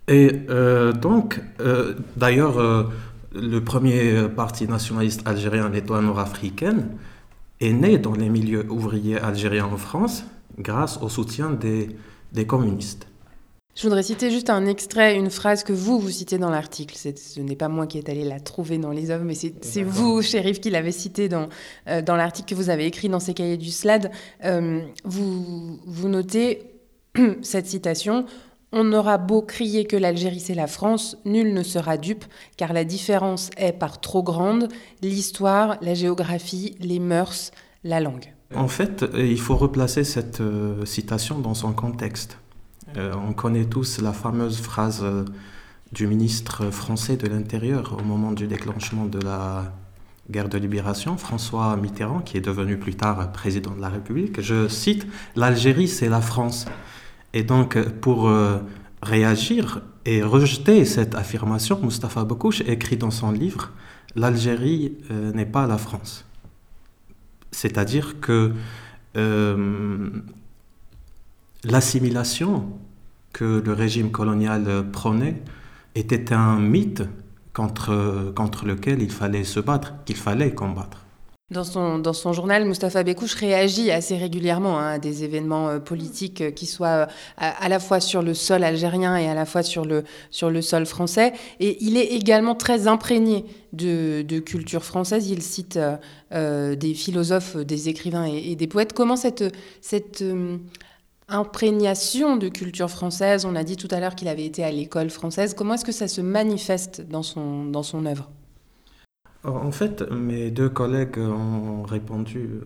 [0.09, 2.85] Et euh, donc, euh, d'ailleurs, euh,
[3.35, 6.89] le premier parti nationaliste algérien, l'Étoile nord-africaine,
[7.61, 10.25] est né dans les milieux ouvriers algériens en France
[10.59, 11.51] grâce au soutien
[12.33, 13.08] des communistes.
[13.79, 16.97] Je voudrais citer juste un extrait, une phrase que vous, vous citez dans l'article.
[16.97, 20.21] Ce n'est pas moi qui est allé la trouver dans les œuvres, mais c'est vous,
[20.21, 21.49] shérif, qui l'avez cité dans,
[21.87, 24.11] dans l'article que vous avez écrit dans ces cahiers du SLAD.
[25.05, 26.73] vous, vous notez
[27.43, 28.27] cette citation
[28.73, 32.25] on aura beau crier que l'Algérie c'est la France, nul ne sera dupe,
[32.57, 34.69] car la différence est par trop grande,
[35.01, 37.51] l'histoire, la géographie, les mœurs,
[37.83, 38.35] la langue.
[38.55, 42.39] En fait, euh, il faut replacer cette euh, citation dans son contexte.
[42.97, 45.05] Euh, on connaît tous la fameuse phrase
[45.93, 49.73] du ministre français de l'Intérieur au moment du déclenchement de la
[50.31, 54.41] guerre de libération, François Mitterrand, qui est devenu plus tard président de la République.
[54.41, 56.67] Je cite, L'Algérie c'est la France.
[57.33, 58.59] Et donc, pour euh,
[59.03, 63.71] réagir et rejeter cette affirmation, Mustafa Bokouch écrit dans son livre
[64.17, 66.25] L'Algérie euh, n'est pas la France.
[67.51, 68.53] C'est-à-dire que
[69.17, 70.11] euh,
[71.65, 72.67] l'assimilation
[73.33, 75.43] que le régime colonial prenait
[75.95, 77.03] était un mythe
[77.53, 81.09] contre, contre lequel il fallait se battre, qu'il fallait combattre.
[81.51, 85.79] Dans son, dans son journal, Mustapha Bekouche réagit assez régulièrement hein, à des événements euh,
[85.79, 87.07] politiques euh, qui soient euh,
[87.39, 90.61] à, la fois sur le sol algérien et à la fois sur le, sur le
[90.61, 91.33] sol français.
[91.59, 95.31] Et il est également très imprégné de, culture française.
[95.31, 95.79] Il cite
[96.31, 98.93] des philosophes, des écrivains et, des poètes.
[98.93, 99.45] Comment cette,
[99.81, 100.23] cette
[101.29, 105.11] imprégnation de culture française, on a dit tout à l'heure qu'il avait été à l'école
[105.11, 108.31] française, comment est-ce que ça se manifeste dans son, dans son œuvre?
[109.45, 112.61] En fait, mes deux collègues ont répondu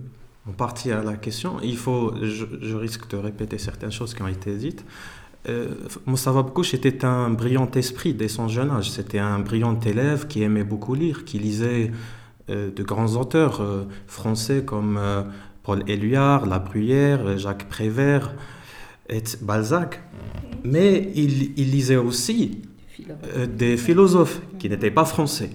[0.48, 1.58] en partie à la question.
[1.62, 4.84] Il faut, je, risque de répéter certaines choses qui ont été dites.
[5.48, 5.74] Euh,
[6.06, 6.32] Moussa
[6.72, 8.90] était un brillant esprit dès son jeune âge.
[8.90, 11.92] C'était un brillant élève qui aimait beaucoup lire, qui lisait
[12.50, 15.22] euh, de grands auteurs euh, français comme euh,
[15.62, 18.34] Paul Éluard, La Bruyère, Jacques Prévert
[19.08, 20.00] et Balzac.
[20.64, 22.62] Mais il, lisait aussi
[23.48, 25.50] des philosophes qui n'étaient pas français.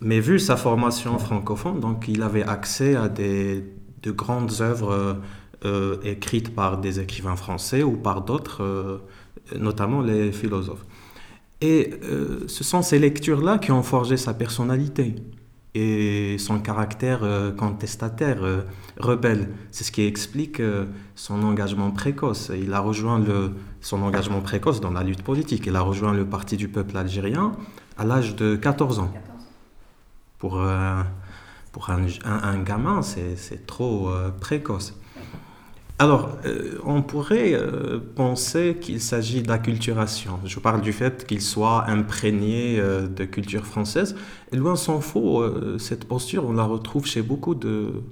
[0.00, 3.64] Mais vu sa formation francophone, donc il avait accès à des,
[4.02, 5.18] de grandes œuvres
[5.64, 8.98] euh, écrites par des écrivains français ou par d'autres, euh,
[9.58, 10.84] notamment les philosophes.
[11.62, 15.14] Et euh, ce sont ces lectures-là qui ont forgé sa personnalité
[15.74, 17.20] et son caractère
[17.56, 18.38] contestataire,
[18.98, 19.48] rebelle.
[19.70, 20.60] C'est ce qui explique
[21.14, 22.50] son engagement précoce.
[22.54, 25.64] Il a rejoint le, son engagement précoce dans la lutte politique.
[25.66, 27.52] Il a rejoint le Parti du peuple algérien
[27.96, 29.12] à l'âge de 14 ans.
[30.38, 31.02] Pour, euh,
[31.72, 34.94] pour un, un, gamin, c'est trop euh, précoce.
[35.98, 37.58] Alors, euh, on pourrait
[38.16, 40.38] penser qu'il s'agit d'acculturation.
[40.44, 44.14] Je parle du fait qu'il soit imprégné de culture française.
[44.52, 45.42] Et loin s'en faut,
[45.78, 48.02] cette posture, on la retrouve chez beaucoup de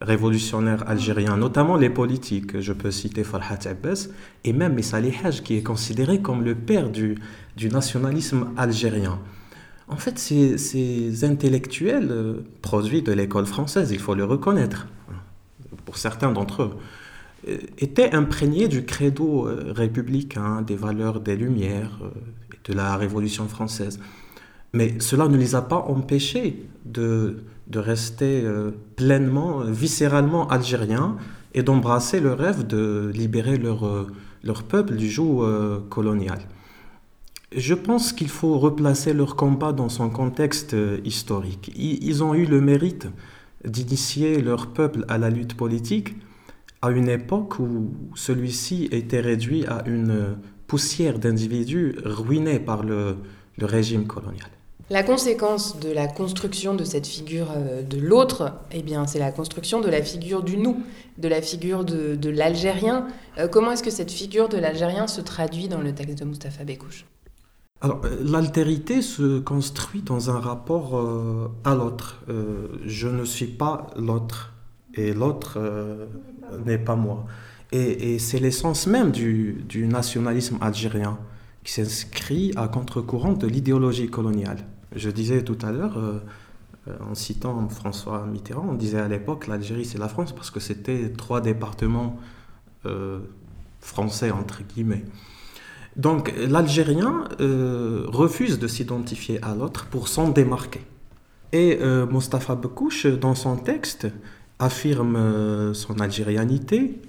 [0.00, 2.60] révolutionnaires algériens, notamment les politiques.
[2.60, 4.08] Je peux citer Farhat Abbas
[4.44, 7.16] et même Messa Haj, qui est considéré comme le père du,
[7.70, 9.18] nationalisme algérien.
[9.88, 14.88] En fait, ces, intellectuels euh, produits de l'école française, il faut le reconnaître,
[15.84, 16.76] pour certains d'entre eux,
[17.48, 22.00] euh, étaient imprégnés du credo euh, républicain, des valeurs des Lumières
[22.64, 24.00] de la Révolution française.
[24.76, 28.44] Mais cela ne les a pas empêchés de, de rester
[28.96, 31.16] pleinement, viscéralement algériens
[31.54, 34.06] et d'embrasser le rêve de libérer leur,
[34.44, 35.42] leur peuple du joug
[35.88, 36.40] colonial.
[37.54, 41.72] Je pense qu'il faut replacer leur combat dans son contexte euh, historique.
[41.76, 43.08] Ils ont eu le mérite
[43.64, 46.16] d'initier leur peuple à la lutte politique
[46.82, 50.36] à une époque où celui-ci était réduit à une
[50.66, 53.16] poussière d'individus ruinés par le,
[53.58, 54.50] le régime colonial.
[54.88, 59.32] La conséquence de la construction de cette figure euh, de l'autre, eh bien, c'est la
[59.32, 60.80] construction de la figure du nous,
[61.18, 63.08] de la figure de, l'Algérien.
[63.38, 66.62] Euh, comment est-ce que cette figure de l'Algérien se traduit dans le texte de Mustapha
[66.62, 67.04] Bekouche?
[67.84, 67.88] Euh,
[68.22, 70.94] l'altérité se construit dans un rapport
[71.64, 72.24] à l'autre.
[72.84, 74.54] je ne suis pas l'autre
[74.94, 75.58] et l'autre
[76.64, 77.26] n'est pas moi.
[77.72, 81.18] Et, et c'est l'essence même du, du nationalisme algérien
[81.64, 84.64] qui s'inscrit à contre-courant de l'idéologie coloniale.
[84.94, 86.18] Je disais tout à l'heure, euh,
[86.88, 90.60] euh, en citant François Mitterrand, on disait à l'époque l'Algérie c'est la France parce que
[90.60, 92.18] c'était trois départements
[92.84, 93.18] euh,
[93.80, 95.04] français entre guillemets.
[95.96, 100.82] Donc l'Algérien refuse de s'identifier à l'autre pour s'en démarquer.
[101.52, 101.78] Et
[102.10, 104.06] Mostafa Bekouche, dans son texte,
[104.58, 107.00] affirme son algérianité,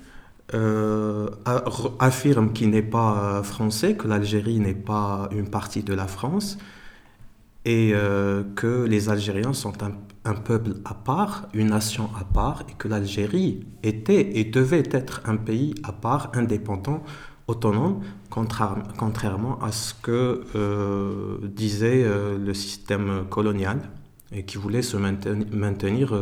[2.00, 6.58] affirme qu'il n'est pas français, que l'Algérie n'est pas une partie de la France,
[7.68, 12.74] et euh, que les Algériens sont un, peuple à part, une nation à part, et
[12.78, 17.04] que l'Algérie était et devait être un pays à part, indépendant,
[17.48, 23.82] autonome, contrairement à ce que euh, disait euh, le système colonial,
[24.32, 26.18] et qui voulait se maintenir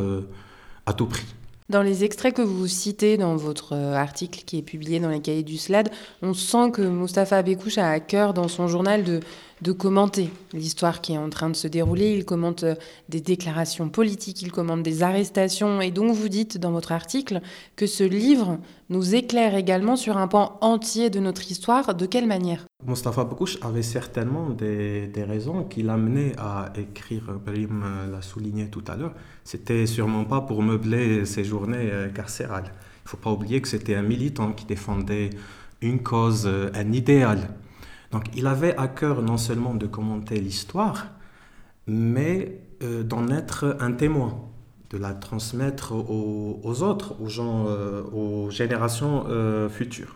[0.85, 1.25] à tout prix.
[1.69, 5.41] Dans les extraits que vous citez dans votre article qui est publié dans les cahiers
[5.41, 5.89] du SLAD,
[6.21, 9.21] on sent que Mustapha Abekouche a à cœur dans son journal de,
[9.61, 12.13] de commenter l'histoire qui est en train de se dérouler.
[12.13, 12.75] Il commente euh,
[13.09, 15.81] des déclarations politiques, il commente des arrestations.
[15.81, 17.41] Et donc vous dites dans votre article
[17.75, 18.57] que ce livre
[18.89, 21.95] nous éclaire également sur un pan entier de notre histoire.
[21.95, 22.65] De quelle manière?
[22.85, 28.95] Mustafa Bekouche avait certainement des, raisons qui l'amenaient à écrire, Brim l'a souligné tout à
[28.95, 29.13] l'heure,
[29.43, 32.65] c'était sûrement pas pour meubler ses journées euh, carcérales.
[32.65, 35.31] Il ne faut pas oublier que c'était un militant qui défendait
[35.81, 37.49] une cause, euh, un idéal.
[38.11, 41.07] Donc il avait à cœur non seulement de commenter l'histoire,
[41.87, 44.39] mais euh, d'en être un témoin,
[44.89, 47.65] de la transmettre aux, autres, aux gens,
[48.13, 49.25] aux générations
[49.69, 50.15] futures.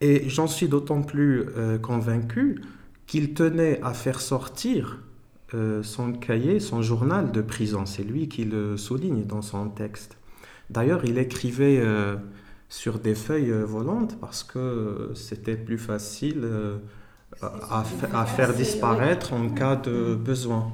[0.00, 2.62] Et j'en suis d'autant plus euh, convaincu
[3.06, 4.98] qu'il tenait à faire sortir
[5.54, 7.84] euh, son cahier, son journal de prison.
[7.84, 10.16] C'est lui qui le souligne dans son texte.
[10.70, 12.16] D'ailleurs, il écrivait euh,
[12.68, 16.46] sur des feuilles volantes parce que c'était plus facile
[17.40, 20.72] à, à, faire disparaître en cas de besoin.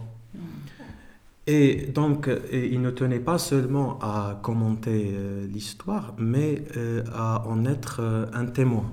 [1.46, 5.14] Et donc, il ne tenait pas seulement à commenter
[5.48, 6.64] l'histoire, mais
[7.14, 8.90] à en être un témoin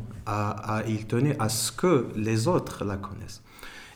[0.88, 3.44] il tenait à ce que les autres la connaissent.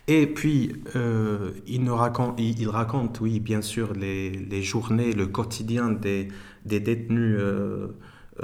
[0.07, 6.29] Et puis, euh, il, raconte, il, raconte, oui, bien sûr, les, journées, le quotidien des,
[6.63, 7.37] détenus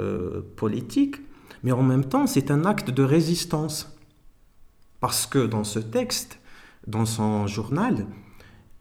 [0.00, 1.16] euh, politiques,
[1.62, 3.96] mais en même temps, c'est un acte de résistance.
[5.00, 6.38] Parce que dans ce texte,
[6.86, 8.06] dans son journal,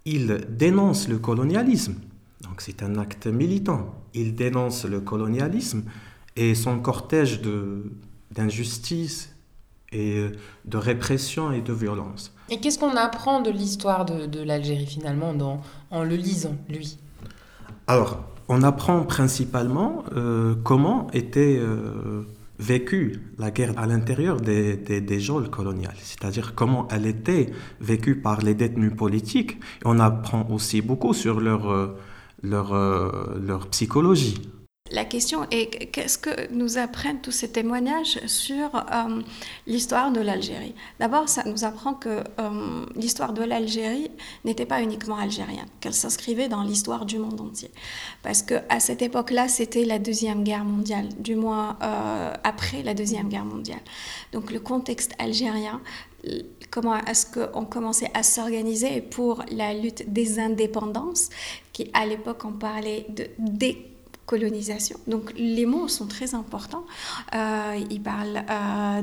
[0.06, 1.96] il dénonce le colonialisme.
[2.42, 3.94] Donc c'est un acte militant.
[4.14, 5.84] Il dénonce le colonialisme
[6.36, 7.42] et son cortège
[8.32, 9.36] d'injustice
[9.92, 10.28] et
[10.66, 12.34] de répression et de violence.
[12.50, 16.98] Et qu'est-ce qu'on apprend de l'histoire de, l'Algérie finalement dans, en le lisant, lui?
[17.88, 22.24] Alors, on apprend principalement euh, comment était euh,
[22.60, 28.42] vécue la guerre à l'intérieur des, des, geôles coloniales, c'est-à-dire comment elle était vécue par
[28.42, 29.58] les détenus politiques.
[29.86, 31.96] on apprend aussi beaucoup sur leur,
[32.44, 32.74] leur,
[33.40, 34.42] leur psychologie
[34.92, 39.22] la question est qu'est-ce que nous apprennent tous ces témoignages sur euh,
[39.66, 40.76] l'histoire de l'Algérie?
[41.00, 44.12] D'abord, ça nous apprend que euh, l'histoire de l'Algérie
[44.44, 47.72] n'était pas uniquement algérienne, qu'elle s'inscrivait dans l'histoire du monde entier.
[48.22, 53.30] Parce qu'à cette époque-là, c'était la Deuxième Guerre mondiale, du moins euh, après la Deuxième
[53.30, 53.82] Guerre mondiale.
[54.34, 55.82] Donc le contexte algérien
[56.70, 61.30] comment est-ce qu'on commençait à s'organiser pour la lutte des indépendances,
[61.74, 63.28] qui à l'époque on parlait de
[65.08, 66.86] Donc les mots sont très importants.
[67.36, 69.02] Euh, il parle euh,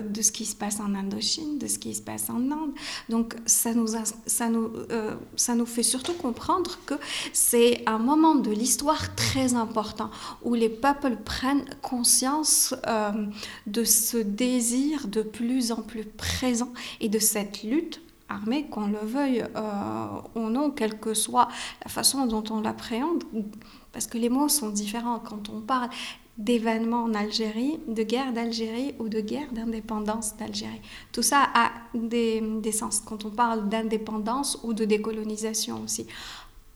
[0.00, 2.72] de, de ce qui se passe en Indochine, de ce qui se passe en Inde.
[3.08, 3.88] Donc ça nous,
[4.26, 6.94] ça nous, euh, ça nous fait surtout comprendre que
[7.32, 10.10] c'est un moment de l'histoire très important
[10.42, 13.12] où les peuples prennent conscience euh,
[13.66, 18.98] de ce désir de plus en plus présent et de cette lutte armée, qu'on le
[18.98, 19.42] veuille
[20.34, 21.48] ou non, quelle que soit
[21.82, 23.24] la façon dont on l'appréhende,
[23.92, 25.88] parce que les mots sont différents quand on parle
[26.38, 30.80] d'événements en Algérie, de guerre d'Algérie ou de guerre d'indépendance d'Algérie.
[31.12, 36.06] Tout ça a des, sens quand on parle d'indépendance ou de décolonisation aussi.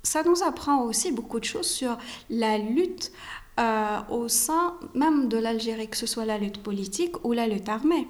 [0.03, 1.97] Ça nous apprend aussi beaucoup de choses sur
[2.29, 3.13] la lutte
[3.61, 7.69] euh, au sein même de l'Algérie, que ce soit la lutte politique ou la lutte
[7.69, 8.09] armée.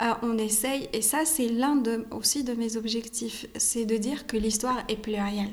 [0.00, 4.26] Euh, on essaye, et ça c'est l'un de, aussi de mes objectifs, c'est de dire
[4.26, 5.52] que l'histoire est plurielle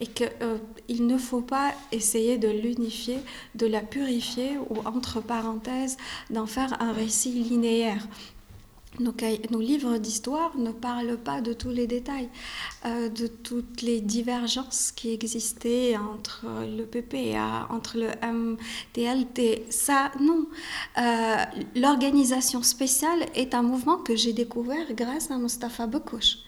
[0.00, 3.18] et qu'il euh, ne faut pas essayer de l'unifier,
[3.54, 5.96] de la purifier ou entre parenthèses
[6.30, 8.06] d'en faire un récit linéaire.
[8.98, 12.28] Nos, livres d'histoire ne parlent pas de tous les détails,
[12.84, 16.44] euh, de toutes les divergences qui existaient entre
[16.76, 19.66] le PPA, entre le MTLT.
[19.70, 20.46] Ça, non.
[20.98, 21.36] Euh,
[21.76, 26.38] l'organisation spéciale est un mouvement que j'ai découvert grâce à Mustafa Bekouch.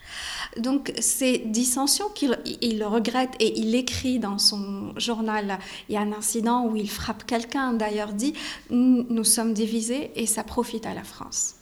[0.59, 6.01] Donc ces dissensions qu'il il regrette et il écrit dans son journal, il y a
[6.01, 8.35] un incident où il frappe quelqu'un, d'ailleurs dit,
[8.69, 11.62] nous sommes divisés et ça profite à la France.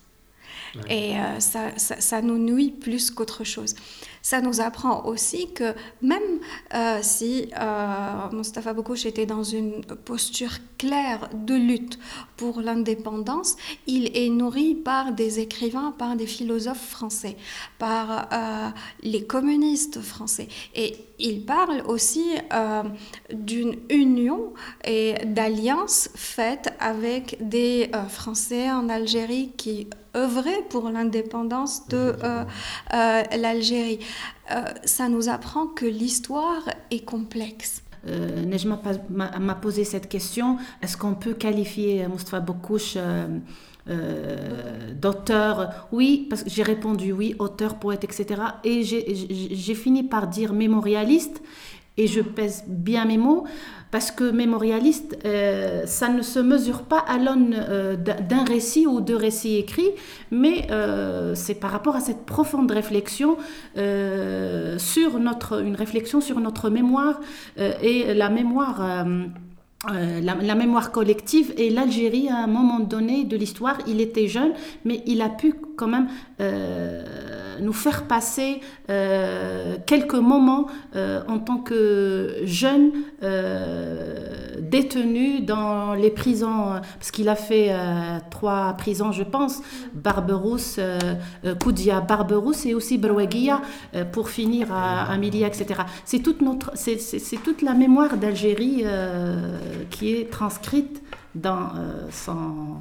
[0.89, 3.75] Et euh, ça, ça, ça, nous nuit plus qu'autre chose.
[4.23, 6.41] Ça nous apprend aussi que même
[6.75, 11.99] euh, si euh, Mustafa était dans une posture claire de lutte
[12.37, 13.57] pour l'indépendance,
[13.87, 17.37] il est nourri par des écrivains, par des philosophes français,
[17.79, 18.69] par euh,
[19.03, 20.49] les communistes français.
[20.75, 22.83] Et il parle aussi euh,
[23.31, 24.55] d'une union
[24.85, 32.17] et d'alliance faite avec des euh, Français en Algérie qui œuvraient pour l'indépendance de
[32.91, 34.01] l'Algérie.
[34.51, 37.83] Euh, ça nous apprend que l'histoire est complexe.
[38.09, 43.27] Euh, Nejma m'a posé cette question est-ce qu'on peut qualifier Mustafa Bokouch euh,
[43.89, 45.89] euh, d'auteur?
[45.93, 48.41] Oui, parce que j'ai répondu oui, auteur, poète, etc.
[48.65, 51.43] Et j'ai fini par dire mémorialiste,
[51.97, 53.47] et je pèse bien mes mots
[53.91, 59.01] parce que mémorialiste, euh, ça ne se mesure pas à l'aune euh, d'un récit ou
[59.01, 59.91] de récits écrits,
[60.31, 63.37] mais euh, c'est par rapport à cette profonde réflexion
[63.77, 67.21] sur notre, une réflexion sur notre mémoire
[67.57, 69.07] et la mémoire.
[69.89, 74.53] La, la, mémoire collective et l'Algérie à un moment donné de l'histoire, il était jeune,
[74.85, 76.09] mais il a pu quand même
[77.61, 82.91] nous faire passer euh, quelques moments euh, en tant que jeune
[83.23, 87.75] euh, détenu dans les prisons, parce qu'il a fait
[88.31, 89.63] trois prisons, je pense,
[89.95, 90.79] Barberousse,
[91.61, 93.61] Koudia, Barberousse et aussi Broueguia,
[94.13, 95.83] pour finir à, Milia, etc.
[96.05, 96.99] C'est toute, notre, c'est,
[97.43, 98.85] toute la mémoire d'Algérie
[99.91, 101.03] qui est transcrite
[101.35, 101.71] dans,
[102.13, 102.77] son,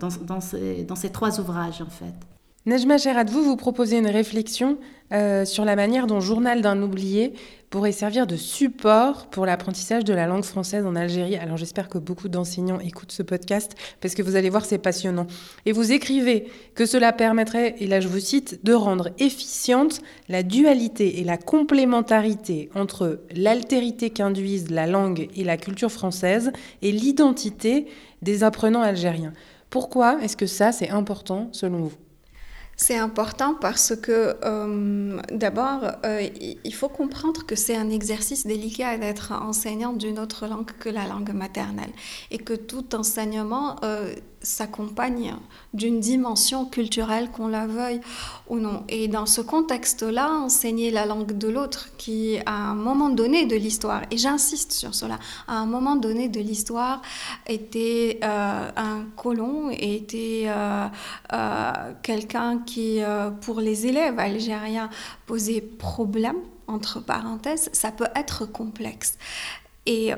[0.00, 2.35] dans, dans, ces, dans ces trois ouvrages, en fait.
[2.66, 4.78] Nejma Gerad, vous, vous proposez une réflexion
[5.12, 7.32] euh, sur la manière dont Journal d'un oublié
[7.70, 11.36] pourrait servir de support pour l'apprentissage de la langue française en Algérie.
[11.36, 15.28] Alors j'espère que beaucoup d'enseignants écoutent ce podcast parce que vous allez voir, c'est passionnant.
[15.64, 20.42] Et vous écrivez que cela permettrait, et là je vous cite, de rendre efficiente la
[20.42, 26.50] dualité et la complémentarité entre l'altérité qu'induisent la langue et la culture française
[26.82, 27.86] et l'identité
[28.22, 29.34] des apprenants algériens.
[29.70, 32.05] Pourquoi est-ce que ça, c'est important selon vous?
[32.76, 36.28] C'est important parce que euh, d'abord, euh,
[36.62, 41.06] il faut comprendre que c'est un exercice délicat d'être enseignant d'une autre langue que la
[41.06, 41.90] langue maternelle
[42.30, 44.14] et que tout enseignement euh,
[44.46, 45.34] s'accompagne
[45.74, 48.00] d'une dimension culturelle, qu'on la veuille
[48.48, 48.84] ou non.
[48.88, 53.56] Et dans ce contexte-là, enseigner la langue de l'autre qui, à un moment donné de
[53.56, 57.02] l'histoire, et j'insiste sur cela, à un moment donné de l'histoire,
[57.46, 60.86] était euh, un colon, était euh,
[61.32, 63.00] euh, quelqu'un qui,
[63.40, 64.90] pour les élèves algériens,
[65.26, 66.36] posait problème
[66.68, 69.18] entre parenthèses, ça peut être complexe.
[69.86, 70.12] Et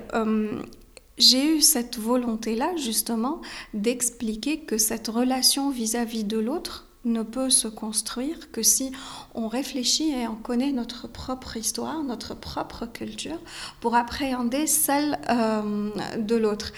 [1.18, 3.40] j'ai eu cette volonté-là justement
[3.74, 8.92] d'expliquer que cette relation vis-à-vis de l'autre ne peut se construire que si
[9.34, 13.38] on réfléchit et on connaît notre propre histoire, notre propre culture,
[13.80, 16.72] pour appréhender celle euh, de l'autre.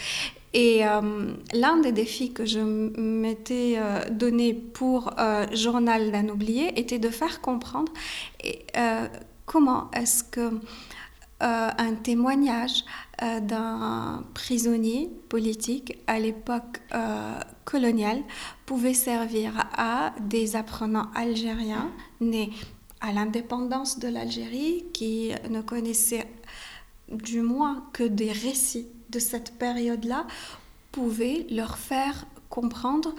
[0.53, 5.15] Et euh, l'un des défis que je m'étais euh, donné pour
[5.53, 7.93] Journal d'un oublié était de faire comprendre
[9.47, 10.51] comment est-ce que
[11.41, 12.85] un témoignage
[13.21, 18.23] d'un prisonnier politique à l'époque euh, coloniale
[18.67, 21.91] pouvait servir à des apprenants algériens
[22.21, 22.51] nés
[23.01, 26.29] à l'indépendance de l'Algérie qui ne connaissaient
[27.11, 30.27] du moins que des récits de cette période-là
[30.93, 33.15] pouvaient leur faire comprendre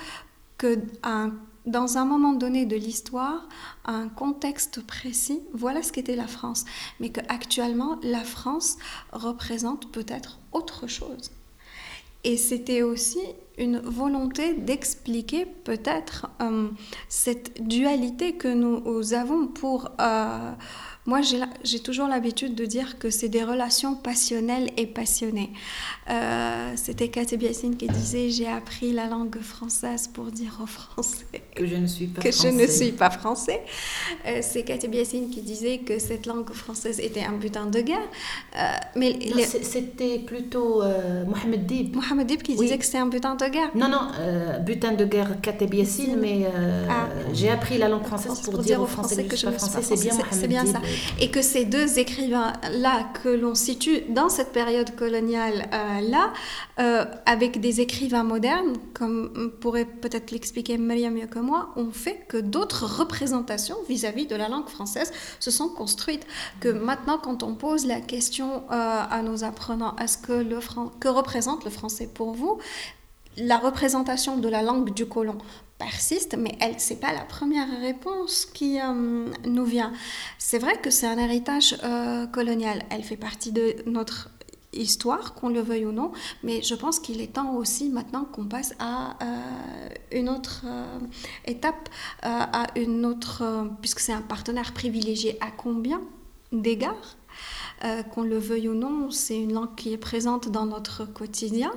[0.58, 1.34] que un
[1.66, 3.48] dans un moment donné de l'histoire,
[3.86, 6.66] un contexte précis, voilà ce qu'était la France.
[7.00, 8.78] Mais qu'actuellement, la France
[9.12, 11.32] représente peut-être autre chose.
[12.24, 13.20] Et c'était aussi
[13.58, 16.70] une volonté d'expliquer peut-être euh,
[17.10, 19.90] cette dualité que nous avons pour...
[20.00, 20.52] Euh,
[21.08, 21.22] moi,
[21.64, 25.50] j'ai toujours l'habitude de dire que c'est des relations passionnelles et passionnées.
[26.12, 31.26] Euh, c'était Cathy Biassine qui disait J'ai appris la langue française pour dire aux Français
[31.56, 32.52] que je ne suis pas que français.
[32.52, 33.62] je ne suis pas français.
[34.28, 37.98] Euh, c'est Cathy Biassine qui disait que cette langue française était un butin de guerre.
[38.56, 38.60] Euh,
[38.96, 39.18] mais
[39.64, 40.84] c'était plutôt
[41.26, 41.96] Mohamed Dib.
[41.96, 43.72] Mohamed Dib qui disait que c'était un butin de guerre.
[43.74, 44.12] Non, non,
[44.64, 46.46] butin de guerre Cathy Biassine, mais
[46.88, 47.08] ah.
[47.34, 49.96] j'ai appris la langue française pour, dire aux Français que je ne suis pas français.
[49.96, 50.80] C'est bien, bien ça
[51.20, 56.34] et que ces deux écrivains-là que l'on situe dans cette période coloniale-là,
[56.80, 62.26] euh, avec des écrivains modernes, comme pourrait peut-être l'expliquer Maria mieux que moi, ont fait
[62.28, 66.26] que d'autres représentations vis-à-vis de la langue française se sont construites.
[66.60, 70.60] Que maintenant, quand on pose la question euh, à nos apprenants, est-ce que le
[71.00, 72.60] que représente le français pour vous
[73.38, 75.38] la représentation de la langue du colon
[75.78, 79.92] persiste, mais elle, c'est pas la première réponse qui euh, nous vient.
[80.38, 82.84] C'est vrai que c'est un héritage euh, colonial.
[82.92, 84.30] Elle fait partie de notre
[84.74, 86.12] histoire, qu'on le veuille ou non,
[86.44, 90.66] mais je pense qu'il est temps aussi maintenant qu'on passe à euh, une autre
[91.46, 91.90] étape,
[92.22, 96.02] à une autre, puisque c'est un partenaire privilégié à combien
[96.54, 97.18] d'égards,
[98.14, 101.74] qu'on le veuille ou non, c'est une langue qui est présente dans notre quotidien,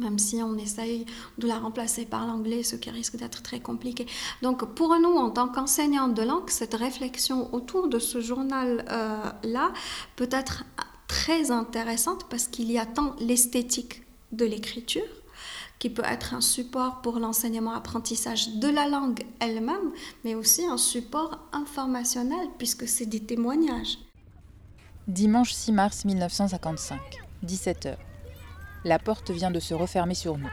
[0.00, 1.06] même si on essaye
[1.38, 4.06] de la remplacer par l'anglais, ce qui risque d'être très compliqué.
[4.42, 9.72] Donc pour nous, en tant qu'enseignante de langue, cette réflexion autour de ce journal-là
[10.16, 10.64] peut être
[11.06, 15.02] très intéressante parce qu'il y a tant l'esthétique de l'écriture
[15.78, 19.92] qui peut être un support pour l'enseignement-apprentissage de la langue elle-même,
[20.24, 23.98] mais aussi un support informationnel puisque c'est des témoignages.
[25.08, 27.00] Dimanche 6 mars 1955,
[27.44, 27.96] 17h.
[28.84, 30.48] La porte vient de se refermer sur nous.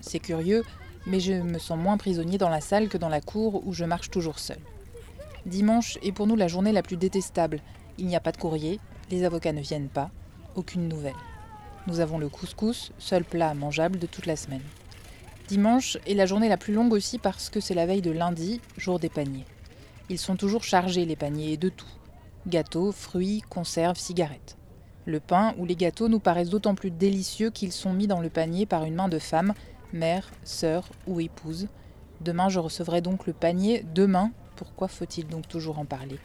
[0.00, 0.64] C'est curieux,
[1.06, 3.84] mais je me sens moins prisonnier dans la salle que dans la cour où je
[3.84, 4.58] marche toujours seul.
[5.46, 7.60] Dimanche est pour nous la journée la plus détestable.
[7.98, 10.10] Il n'y a pas de courrier, les avocats ne viennent pas,
[10.56, 11.14] aucune nouvelle.
[11.86, 14.62] Nous avons le couscous, seul plat mangeable de toute la semaine.
[15.48, 18.60] Dimanche est la journée la plus longue aussi parce que c'est la veille de lundi,
[18.76, 19.46] jour des paniers.
[20.08, 21.86] Ils sont toujours chargés, les paniers, de tout.
[22.46, 24.56] Gâteaux, fruits, conserves, cigarettes.
[25.06, 28.28] Le pain ou les gâteaux nous paraissent d'autant plus délicieux qu'ils sont mis dans le
[28.28, 29.54] panier par une main de femme,
[29.92, 31.68] mère, sœur ou épouse.
[32.20, 33.84] Demain je recevrai donc le panier.
[33.94, 36.18] Demain, pourquoi faut-il donc toujours en parler?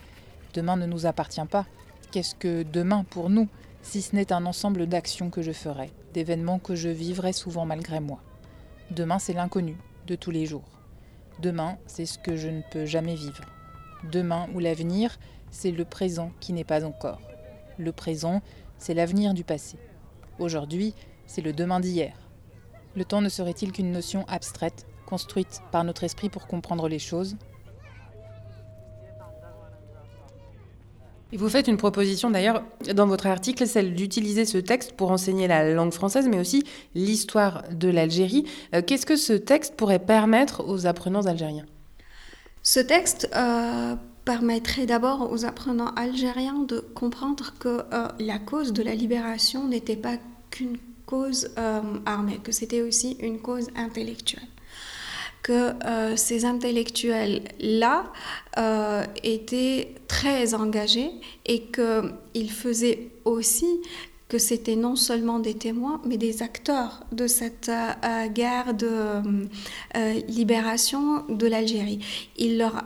[0.53, 1.65] Demain ne nous appartient pas.
[2.11, 3.47] Qu'est-ce que demain pour nous,
[3.81, 7.99] si ce n'est un ensemble d'actions que je ferai, d'événements que je vivrai souvent malgré
[7.99, 8.19] moi?
[8.91, 10.69] Demain c'est l'inconnu de tous les jours.
[11.39, 13.45] Demain c'est ce que je ne peux jamais vivre.
[14.11, 15.17] Demain ou l'avenir,
[15.49, 17.21] c'est le présent qui n'est pas encore.
[17.77, 18.41] Le présent,
[18.77, 19.77] c'est l'avenir du passé.
[20.39, 20.93] Aujourd'hui,
[21.25, 22.13] c'est le demain d'hier.
[22.95, 27.35] Le temps ne serait-il qu'une notion abstraite, construite par notre esprit pour comprendre les choses?
[31.31, 32.63] Et vous faites une proposition d'ailleurs
[32.93, 36.63] dans votre article, celle d'utiliser ce texte pour enseigner la langue française, mais aussi
[36.93, 38.45] l'histoire de l'Algérie.
[38.73, 41.65] Euh, qu'est-ce que ce texte pourrait permettre aux apprenants algériens?
[42.63, 43.95] Ce texte euh,
[44.25, 49.95] permettrait d'abord aux apprenants algériens de comprendre que euh, la cause de la libération n'était
[49.95, 50.17] pas
[50.49, 54.47] qu'une cause euh, armée, que c'était aussi une cause intellectuelle
[55.43, 58.11] que euh, ces intellectuels-là
[59.21, 61.11] étaient très engagés
[61.45, 63.79] et qu'ils faisaient aussi
[64.27, 67.69] que c'était non seulement des témoins, mais des acteurs de cette
[68.33, 69.21] guerre de
[70.27, 71.99] libération de l'Algérie.
[72.37, 72.83] Ils leur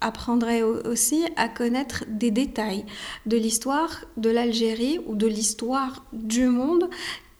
[0.00, 2.84] apprendrait aussi à connaître des détails
[3.26, 6.88] de l'histoire de l'Algérie ou de l'histoire du monde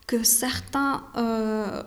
[0.06, 1.82] que certains, euh,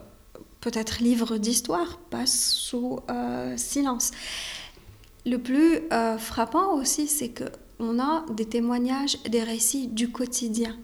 [0.61, 4.11] peut-être livres d'histoire, passent sous euh, silence.
[5.25, 10.77] Le plus euh, frappant aussi, c'est qu'on a des témoignages, des récits du quotidien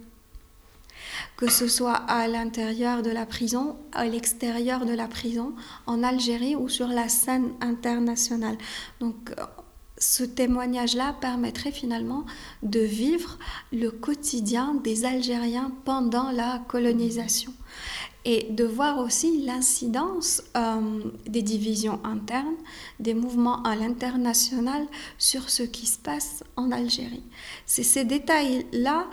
[1.36, 5.54] que ce soit à l'intérieur de la prison, à l'extérieur de la prison,
[5.86, 8.58] en Algérie ou sur la scène internationale.
[9.00, 9.32] Donc
[9.98, 12.26] ce témoignage-là permettrait finalement
[12.64, 13.38] de vivre
[13.72, 17.54] le quotidien des Algériens pendant la colonisation
[18.26, 22.58] et de voir aussi l'incidence euh, des divisions internes,
[23.00, 24.86] des mouvements à l'international
[25.18, 27.24] sur ce qui se passe en Algérie.
[27.66, 29.08] C'est ces détails-là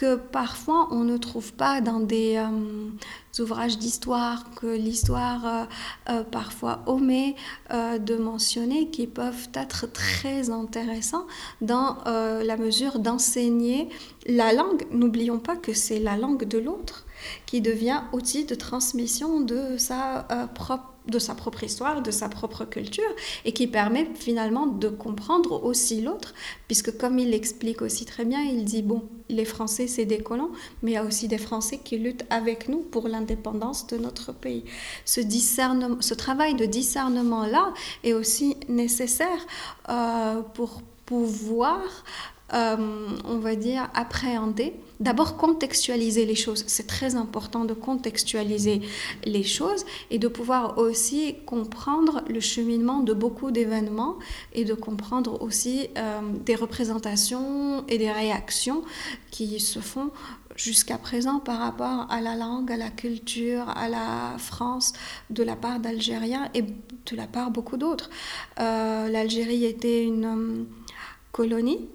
[0.00, 5.64] que parfois on ne trouve pas dans des euh, ouvrages d'histoire, que l'histoire euh,
[6.08, 7.36] euh, parfois omet
[7.70, 11.26] de mentionner, qui peuvent être très intéressants
[11.60, 13.90] dans la mesure d'enseigner
[14.26, 14.86] la langue.
[14.90, 17.04] N'oublions pas que c'est la langue de l'autre
[17.44, 22.64] qui devient outil de transmission de sa propre de sa propre histoire, de sa propre
[22.64, 23.04] culture,
[23.44, 26.34] et qui permet finalement de comprendre aussi l'autre,
[26.66, 30.50] puisque comme il l'explique aussi très bien, il dit, bon, les Français, c'est des colons,
[30.82, 34.32] mais il y a aussi des Français qui luttent avec nous pour l'indépendance de notre
[34.32, 34.64] pays.
[35.04, 37.72] Ce, discernement, ce travail de discernement-là
[38.04, 39.46] est aussi nécessaire
[39.88, 41.82] euh, pour pouvoir
[42.52, 42.76] euh,
[43.24, 46.64] on va dire, appréhender, d'abord contextualiser les choses.
[46.66, 48.82] C'est très important de contextualiser
[49.24, 54.16] les choses et de pouvoir aussi comprendre le cheminement de beaucoup d'événements
[54.52, 58.82] et de comprendre aussi euh, des représentations et des réactions
[59.30, 60.10] qui se font
[60.56, 64.92] jusqu'à présent par rapport à la langue, à la culture, à la France,
[65.30, 68.10] de la part d'Algériens et de la part beaucoup d'autres.
[68.58, 70.66] Euh, L'Algérie était une
[71.32, 71.88] colonie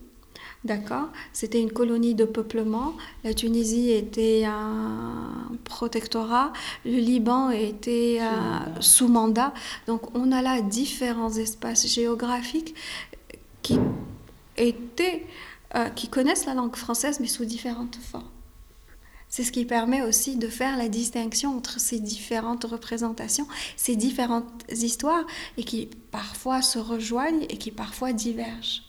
[0.65, 2.95] D'accord C'était une colonie de peuplement.
[3.23, 6.53] La Tunisie était un protectorat.
[6.85, 9.53] Le Liban était euh, sous mandat.
[9.85, 12.73] Donc on a là différents espaces géographiques
[13.61, 13.77] qui
[14.57, 15.27] étaient,
[15.75, 18.23] euh, qui connaissent la langue française, mais sous différentes formes.
[19.29, 24.63] C'est ce qui permet aussi de faire la distinction entre ces différentes représentations, ces différentes
[24.71, 28.81] histoires, et qui parfois se rejoignent et qui parfois divergent.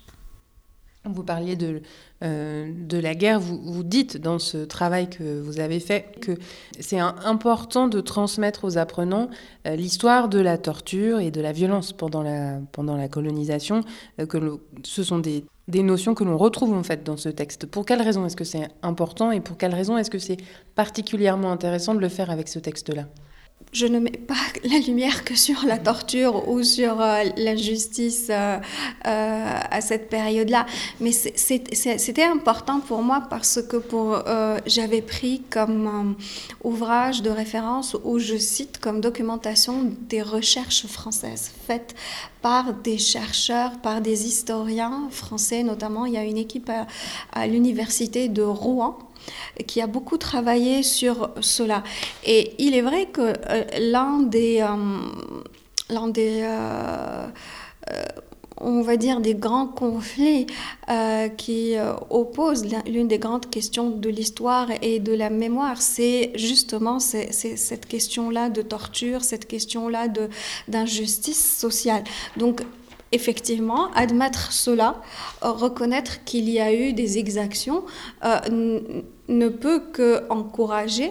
[1.12, 1.82] Vous parliez de,
[2.24, 6.32] euh, de la guerre, vous, vous dites dans ce travail que vous avez fait que
[6.80, 9.28] c'est important de transmettre aux apprenants
[9.66, 13.82] euh, l'histoire de la torture et de la violence pendant la, pendant la colonisation,
[14.20, 14.38] euh, que
[14.82, 17.66] ce sont des, des notions que l'on retrouve en fait dans ce texte.
[17.66, 20.38] Pour quelles raisons est-ce que c'est important et pour quelles raisons est-ce que c'est
[20.74, 23.06] particulièrement intéressant de le faire avec ce texte-là?
[23.76, 24.34] Je ne mets pas
[24.64, 28.58] la lumière que sur la torture ou sur euh, l'injustice euh,
[29.06, 30.66] euh, à cette période-là.
[31.00, 33.76] Mais c'était important pour moi parce que
[34.66, 36.16] j'avais pris comme
[36.64, 41.94] ouvrage de référence où je cite comme documentation des recherches françaises faites
[42.40, 46.06] par des chercheurs, par des historiens français notamment.
[46.06, 46.70] Il y a une équipe
[47.32, 48.98] à l'université de Rouen
[49.66, 51.82] qui a beaucoup travaillé sur cela.
[52.24, 54.98] Et il est vrai que euh, l'un des, euh,
[55.90, 57.26] l'un des euh,
[58.58, 60.46] on va dire, des grands conflits
[61.36, 61.74] qui
[62.08, 68.48] opposent l'une des grandes questions de l'histoire et de la mémoire, c'est justement cette question-là
[68.48, 70.08] de torture, cette question-là
[70.68, 72.02] d'injustice sociale.
[72.38, 72.62] Donc,
[73.16, 75.02] effectivement, admettre cela,
[75.40, 77.84] reconnaître qu'il y a eu des exactions,
[78.22, 81.10] ne peut qu'encourager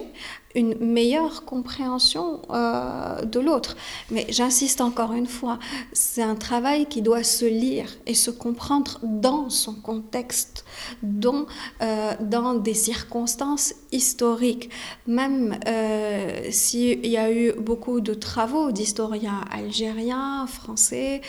[0.56, 3.76] une meilleure compréhension euh, de l'autre.
[4.10, 5.58] Mais j'insiste encore une fois,
[5.92, 10.64] c'est un travail qui doit se lire et se comprendre dans son contexte,
[11.02, 11.46] dans,
[11.82, 14.70] euh, des circonstances historiques.
[15.06, 21.20] Même euh, s'il y a eu beaucoup de travaux d'historiens algériens, français,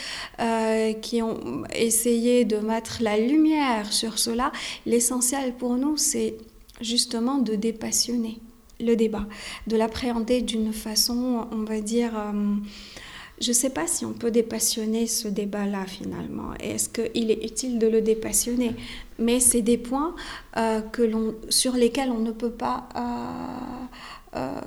[1.01, 4.51] qui ont essayé de mettre la lumière sur cela,
[4.85, 6.35] l'essentiel pour nous, c'est
[6.79, 8.39] justement de dépassionner
[8.79, 9.25] le débat,
[9.67, 12.55] de l'appréhender d'une façon, on va dire, euh,
[13.41, 16.53] je ne sais pas si on peut dépassionner ce débat-là finalement.
[16.59, 18.75] Est-ce qu'il est utile de le dépassionner?
[19.19, 20.15] Mais c'est des points
[20.57, 22.89] euh, que sur lesquels on ne peut pas
[24.35, 24.61] euh,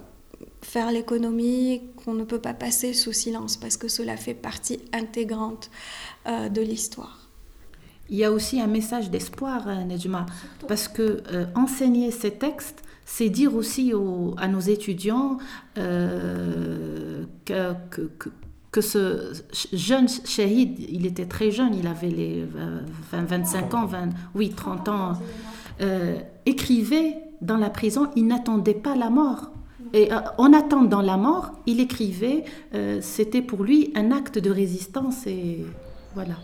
[0.63, 5.71] faire l'économie, qu'on ne peut pas passer sous silence, parce que cela fait partie intégrante
[6.27, 7.21] de l'histoire.
[8.11, 10.27] Il y a aussi un message d'espoir, euh, Nejma,
[10.67, 12.83] parce que euh, enseigner ces textes,
[13.13, 13.93] c'est dire aussi
[14.37, 15.39] à nos étudiants
[15.79, 17.75] euh, que,
[18.71, 19.33] que, ce
[19.73, 22.45] jeune shahid, il était très jeune, il avait les
[23.11, 25.13] 20, 25 ans, 20, oui, 30 ans,
[26.47, 29.51] écrivait dans la prison, il n'attendait pas la mort.
[29.93, 32.45] Et en attendant la mort, il écrivait,
[33.01, 35.67] c'était pour lui un acte de résistance et
[36.15, 36.37] voilà.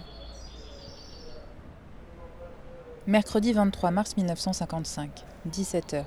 [3.06, 5.10] Mercredi 23 mars 1955,
[5.48, 6.04] 17h.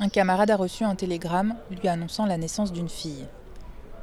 [0.00, 3.26] Un camarade a reçu un télégramme lui annonçant la naissance d'une fille.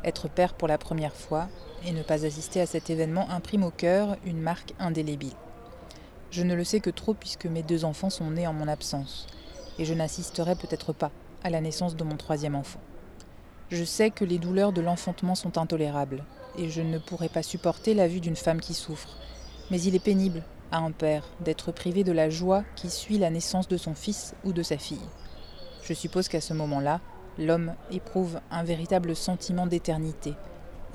[0.04, 1.48] Être père pour la première fois
[1.86, 5.32] et ne pas assister à cet événement imprime au cœur une marque indélébile.
[6.32, 9.26] Je ne le sais que trop puisque mes deux enfants sont nés en mon absence,
[9.80, 11.12] et je n'assisterai peut-être pas
[11.46, 12.82] à la naissance de mon troisième enfant.
[13.70, 16.26] Je sais que les douleurs de l'enfantement sont intolérables,
[16.58, 19.18] et je ne pourrai pas supporter la vue d'une femme qui souffre,
[19.72, 20.44] mais il est pénible
[20.74, 24.36] à un père d'être privé de la joie qui suit la naissance de son fils
[24.44, 25.00] ou de sa fille.
[25.86, 27.00] Je suppose qu'à ce moment-là,
[27.38, 30.34] l'homme éprouve un véritable sentiment d'éternité.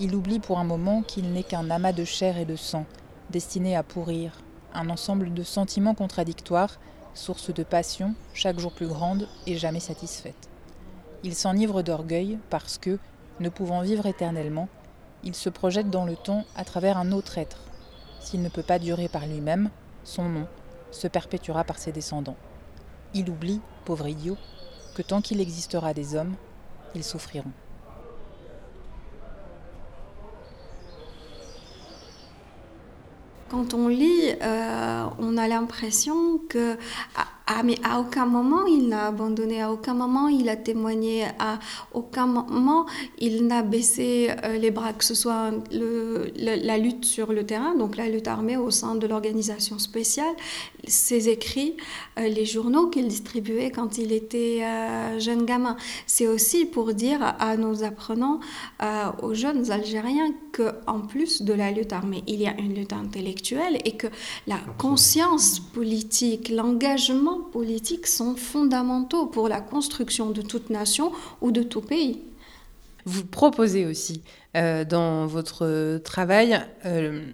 [0.00, 2.86] Il oublie pour un moment qu'il n'est qu'un amas de chair et de sang,
[3.30, 4.32] destiné à pourrir,
[4.74, 6.78] un ensemble de sentiments contradictoires
[7.14, 10.48] source de passion, chaque jour plus grande et jamais satisfaite.
[11.22, 12.98] Il s'enivre d'orgueil parce que,
[13.40, 14.68] ne pouvant vivre éternellement,
[15.22, 17.62] il se projette dans le temps à travers un autre être.
[18.20, 19.70] S'il ne peut pas durer par lui-même,
[20.04, 20.46] son nom
[20.90, 22.36] se perpétuera par ses descendants.
[23.14, 24.36] Il oublie, pauvre idiot,
[25.02, 26.34] tant qu'il existera des hommes,
[26.94, 27.52] ils souffriront.
[33.50, 36.76] Quand on lit, euh, on a l'impression que
[37.52, 41.58] ah, mais à aucun moment il n'a abandonné, à aucun moment il a témoigné, à
[41.92, 42.86] aucun moment
[43.18, 47.96] il n'a baissé euh, les bras, que ce soit la lutte sur le terrain, donc
[47.96, 50.32] la lutte armée au sein de l'organisation spéciale,
[50.86, 51.76] ses écrits,
[52.20, 55.76] euh, les journaux qu'il distribuait quand il était euh, jeune gamin.
[56.06, 58.38] C'est aussi pour dire à nos apprenants,
[59.22, 63.78] aux jeunes Algériens, qu'en plus de la lutte armée, il y a une lutte intellectuelle
[63.84, 64.06] et que
[64.46, 71.62] la conscience politique, l'engagement politiques sont fondamentaux pour la construction de toute nation ou de
[71.62, 72.22] tout pays.
[73.04, 74.22] Vous proposez aussi
[74.56, 77.24] euh, dans votre travail euh,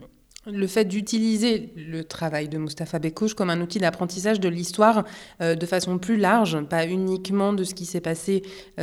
[0.47, 5.05] le fait d'utiliser le travail de Mustapha Bekouche comme un outil d'apprentissage de l'histoire
[5.41, 8.43] euh, de façon plus large, pas uniquement de ce qui s'est passé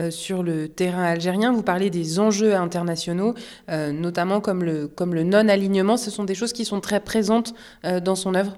[0.10, 1.54] sur le terrain algérien.
[1.54, 3.34] Vous parlez des enjeux internationaux,
[3.70, 5.98] notamment comme le, comme le non-alignement.
[5.98, 7.54] Ce sont des choses qui sont très présentes
[7.84, 8.58] dans son œuvre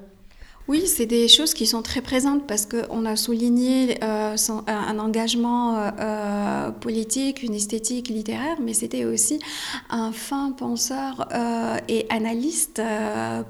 [0.68, 4.36] oui, c'est des choses qui sont très présentes parce qu'on a souligné euh,
[4.66, 9.40] un engagement euh, euh, politique, une esthétique littéraire, mais c'était aussi
[9.92, 11.28] un fin penseur
[11.88, 12.82] et analyste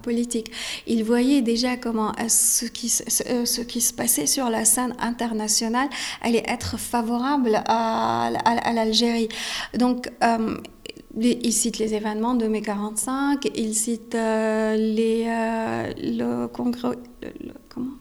[0.01, 0.51] politique.
[0.87, 5.87] Il voyait déjà comment ce qui, ce, qui se passait sur la scène internationale
[6.21, 9.29] allait être favorable à, à l'Algérie.
[9.77, 10.09] Donc,
[11.21, 16.97] il cite les événements de mai 45, il cite euh, les, euh, le congrès,
[17.69, 17.91] comment?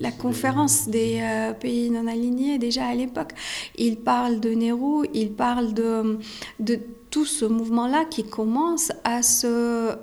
[0.00, 3.32] La conférence, des euh, pays non alignés déjà à l'époque.
[3.76, 6.18] Il parle de Nehru, il parle de,
[6.60, 6.78] de
[7.10, 9.94] tout ce mouvement-là qui commence à se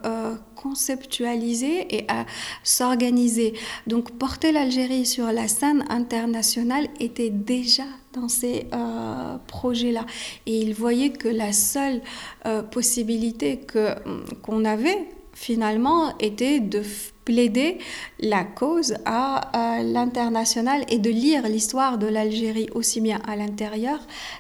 [0.66, 2.26] conceptualiser et à
[2.64, 3.54] s'organiser.
[3.86, 10.06] Donc porter l'Algérie sur la scène internationale était déjà dans ces euh, projets-là.
[10.48, 12.02] Et il voyait que la seule
[12.48, 13.94] euh, possibilité que,
[14.42, 16.82] qu'on avait finalement était de
[17.26, 17.78] plaider
[18.20, 24.00] la cause à, l'international et de lire l'histoire de l'Algérie aussi bien à l'intérieur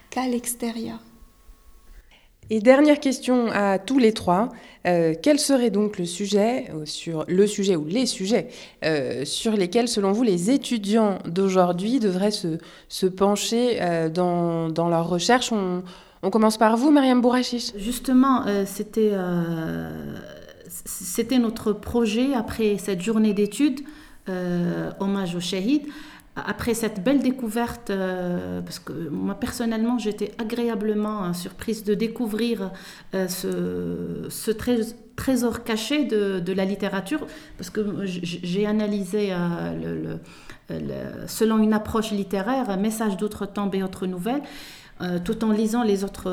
[0.09, 0.99] qu'à l'extérieur.
[2.49, 4.49] Et dernière question à tous les trois.
[4.85, 8.49] Euh, quel serait donc le sujet, euh, sur le sujet ou les sujets
[8.83, 13.79] euh, sur lesquels, selon vous, les étudiants d'aujourd'hui devraient se, pencher
[14.13, 15.83] dans, dans leurs recherches on,
[16.31, 17.71] commence par vous, Mariam Bourachiche.
[17.77, 19.11] Justement, c'était
[21.39, 23.81] notre projet après cette journée d'études,
[24.99, 25.83] hommage aux shahids
[26.35, 32.71] après cette belle découverte, euh, parce que moi personnellement j'étais agréablement hein, surprise de découvrir
[33.13, 34.51] euh, ce,
[35.15, 37.25] trésor caché de, la littérature,
[37.57, 40.17] parce que j'ai analysé euh,
[41.27, 44.41] selon une approche littéraire, Message d'autres temps et autres nouvelles.
[45.23, 46.29] tout en lisant les autres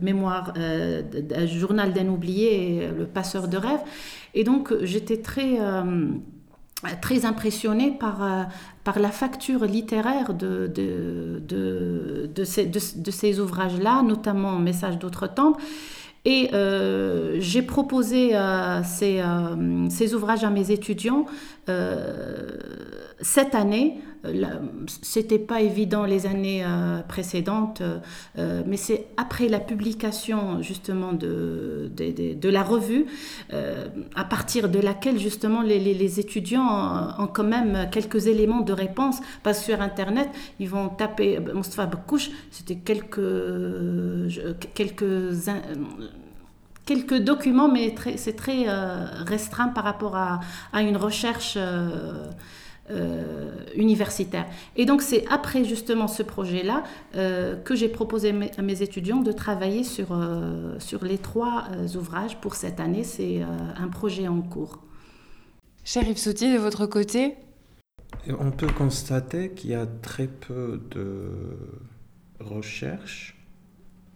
[0.00, 0.54] mémoires,
[1.46, 3.82] Journal d'un oublié Le passeur de rêves.
[4.34, 5.58] Et donc j'étais très
[7.00, 8.42] très impressionnée par, euh,
[8.84, 10.70] par la facture littéraire de,
[12.44, 15.56] ces, ouvrages-là, notamment Message d'autres temps.
[16.26, 19.22] Et euh, j'ai proposé euh, ces,
[19.88, 21.24] ces, ouvrages à mes étudiants
[23.22, 24.00] cette année
[25.02, 27.82] c'était pas évident les années euh, précédentes,
[28.38, 33.06] euh, mais c'est après la publication justement de, de, la revue,
[33.52, 39.20] euh, à partir de laquelle justement les, étudiants ont quand même quelques éléments de réponse.
[39.42, 43.20] Parce que sur Internet, ils vont taper Mustafa Bakouche, c'était quelques,
[44.74, 45.48] quelques
[46.90, 48.66] quelques documents, mais c'est très
[49.34, 50.40] restreint par rapport à,
[50.72, 51.56] à une recherche
[52.90, 54.46] euh, universitaire.
[54.74, 56.82] Et donc c'est après justement ce projet-là
[57.14, 62.40] euh, que j'ai proposé à mes étudiants de travailler sur, euh, sur les trois ouvrages
[62.40, 63.04] pour cette année.
[63.04, 63.42] C'est
[63.76, 64.80] un projet en cours.
[65.84, 67.36] Cher Yves de votre côté
[68.26, 71.30] On peut constater qu'il y a très peu de
[72.40, 73.38] recherches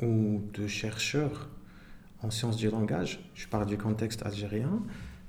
[0.03, 1.49] ou de chercheurs
[2.25, 4.83] en sciences du langage, je parle du contexte algérien,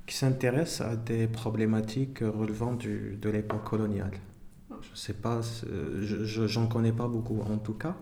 [0.06, 4.12] qui s'intéresse à des problématiques relevant du, de l'époque coloniale.
[4.82, 7.96] Je sais pas, je j'en connais pas beaucoup en tout cas.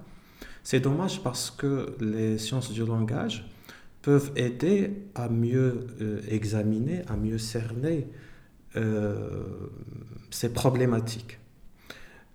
[0.64, 3.50] C'est dommage parce que les sciences du langage
[4.02, 8.08] peuvent aider à mieux euh, examiner, à mieux cerner
[10.32, 11.38] c'est problématique.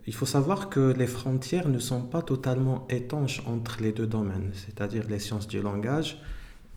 [0.06, 4.52] Il faut savoir que les frontières ne sont pas totalement étanches entre les deux domaines,
[4.54, 6.22] c'est-à-dire les sciences du langage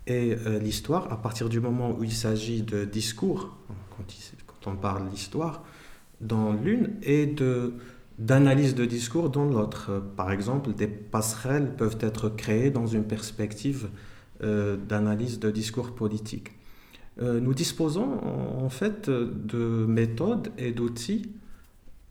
[0.07, 3.55] et l'histoire, à partir du moment où il s'agit de discours,
[3.95, 5.63] quand, on parle d'histoire,
[6.19, 7.35] dans l'une, et
[8.17, 10.03] d'analyse de discours dans l'autre.
[10.15, 13.89] Par exemple, des passerelles peuvent être créées dans une perspective
[14.43, 16.51] euh, d'analyse de discours politique.
[17.21, 21.31] Euh, nous disposons en fait de méthodes et d'outils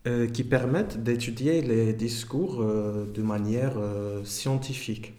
[0.07, 3.73] euh, qui permettent d'étudier les discours de manière
[4.23, 5.13] scientifique.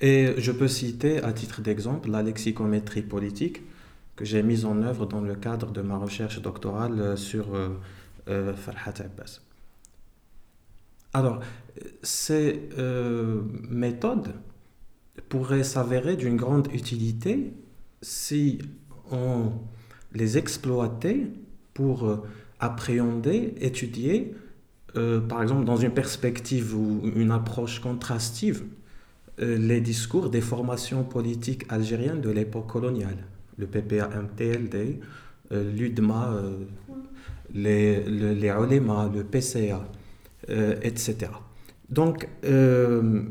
[0.00, 3.62] Et je peux citer à titre d'exemple la lexicométrie politique
[4.16, 7.46] que j'ai mise en œuvre dans le cadre de ma recherche doctorale sur
[8.28, 9.40] euh, Farhat Abbas.
[11.12, 11.40] Alors,
[12.02, 14.34] ces euh, méthodes
[15.28, 17.52] pourraient s'avérer d'une grande utilité
[18.00, 18.60] si
[19.10, 19.52] on
[20.12, 21.26] les exploitait
[21.74, 22.22] pour euh,
[22.60, 24.34] appréhender, étudier,
[25.28, 28.62] par exemple dans une perspective ou une approche contrastive,
[29.38, 33.18] les discours des formations politiques algériennes de l'époque coloniale,
[33.58, 35.00] le PPA-MTLD,
[35.50, 36.40] l'UDMA
[37.52, 39.86] les, les, les le PCA,
[40.50, 41.30] euh, etc.
[41.88, 43.22] Donc, euh,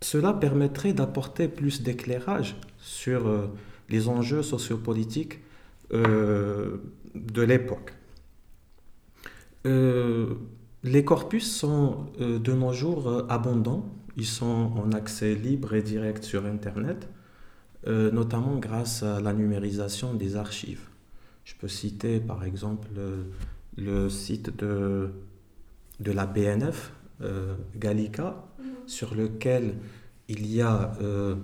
[0.00, 3.46] cela permettrait d'apporter plus d'éclairage sur euh,
[3.88, 5.40] les enjeux sociopolitiques
[5.90, 7.94] de l'époque.
[9.64, 13.86] les corpus sont de nos jours abondants,
[14.18, 17.08] ils sont en accès libre et direct sur Internet,
[17.86, 20.88] notamment grâce à la numérisation des archives.
[21.48, 22.88] Je peux citer par exemple
[23.78, 25.08] le, site de,
[25.98, 26.92] de la BNF,
[27.22, 28.66] euh, Gallica, mhm.
[28.86, 29.74] sur lequel
[30.28, 31.36] il y a euh,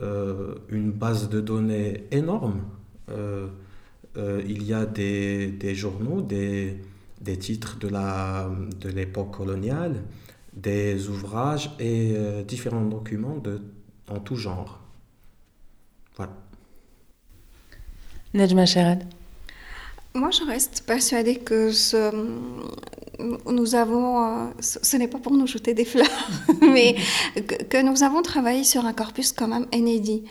[0.00, 2.62] euh, une base de données énorme.
[4.16, 6.80] il y a des, des journaux, des,
[7.20, 10.02] des, titres de l'époque de coloniale,
[10.62, 12.14] des ouvrages et
[12.46, 13.60] différents documents de,
[14.08, 14.80] en tout genre.
[16.16, 16.32] Voilà.
[18.66, 19.04] Sharad.
[20.14, 22.10] Moi, je reste persuadée que ce,
[23.46, 26.06] nous avons, euh, ce n'est pas pour nous jeter des fleurs,
[26.60, 26.96] mais
[27.68, 30.24] que, nous avons travaillé sur un corpus quand même inédit.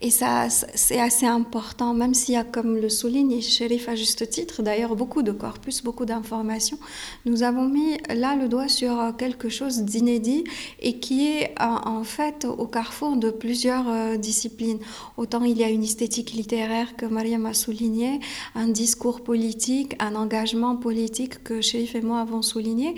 [0.00, 4.28] Et ça, c'est assez important, même s'il y a, comme le souligne Shérif à juste
[4.28, 6.78] titre, d'ailleurs beaucoup de corpus, beaucoup d'informations,
[7.24, 10.44] nous avons mis là le doigt sur quelque chose d'inédit
[10.80, 14.78] et qui est en fait au carrefour de plusieurs euh, disciplines.
[15.16, 18.20] Autant il y a une esthétique littéraire que Mariam a souligné,
[18.54, 22.94] un discours politique, un engagement politique que Shérif et moi avons souligné.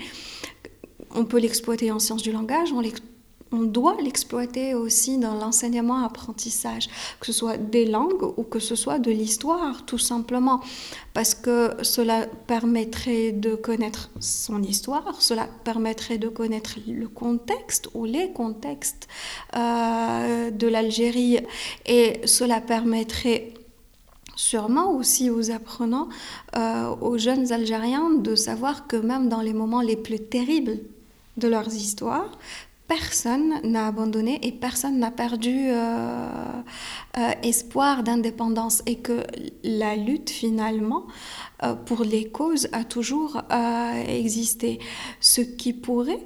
[1.15, 2.83] On peut l'exploiter en sciences du langage, on,
[3.51, 6.87] on doit l'exploiter aussi dans l'enseignement-apprentissage,
[7.19, 10.61] que ce soit des langues ou que ce soit de l'histoire, tout simplement,
[11.15, 18.05] parce que cela permettrait de connaître son histoire, cela permettrait de connaître le contexte ou
[18.05, 19.07] les contextes
[19.55, 21.39] euh, de l'Algérie,
[21.87, 23.53] et cela permettrait
[24.39, 26.07] sûrement aussi aux apprenants,
[26.55, 30.77] euh, aux jeunes Algériens, de savoir que même dans les moments les plus terribles
[31.35, 32.31] de leurs histoires,
[32.87, 36.29] personne n'a abandonné et personne n'a perdu euh,
[37.17, 39.23] euh, espoir d'indépendance et que
[39.63, 41.03] la lutte finalement
[41.85, 43.41] pour les causes a toujours
[44.07, 44.79] existé.
[45.19, 46.25] Ce qui pourrait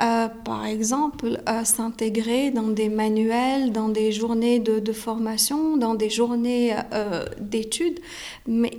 [0.00, 6.08] euh, par exemple, euh, s'intégrer dans des manuels, dans des journées de, formation, dans des
[6.08, 8.00] journées euh, d'études.
[8.46, 8.78] Mais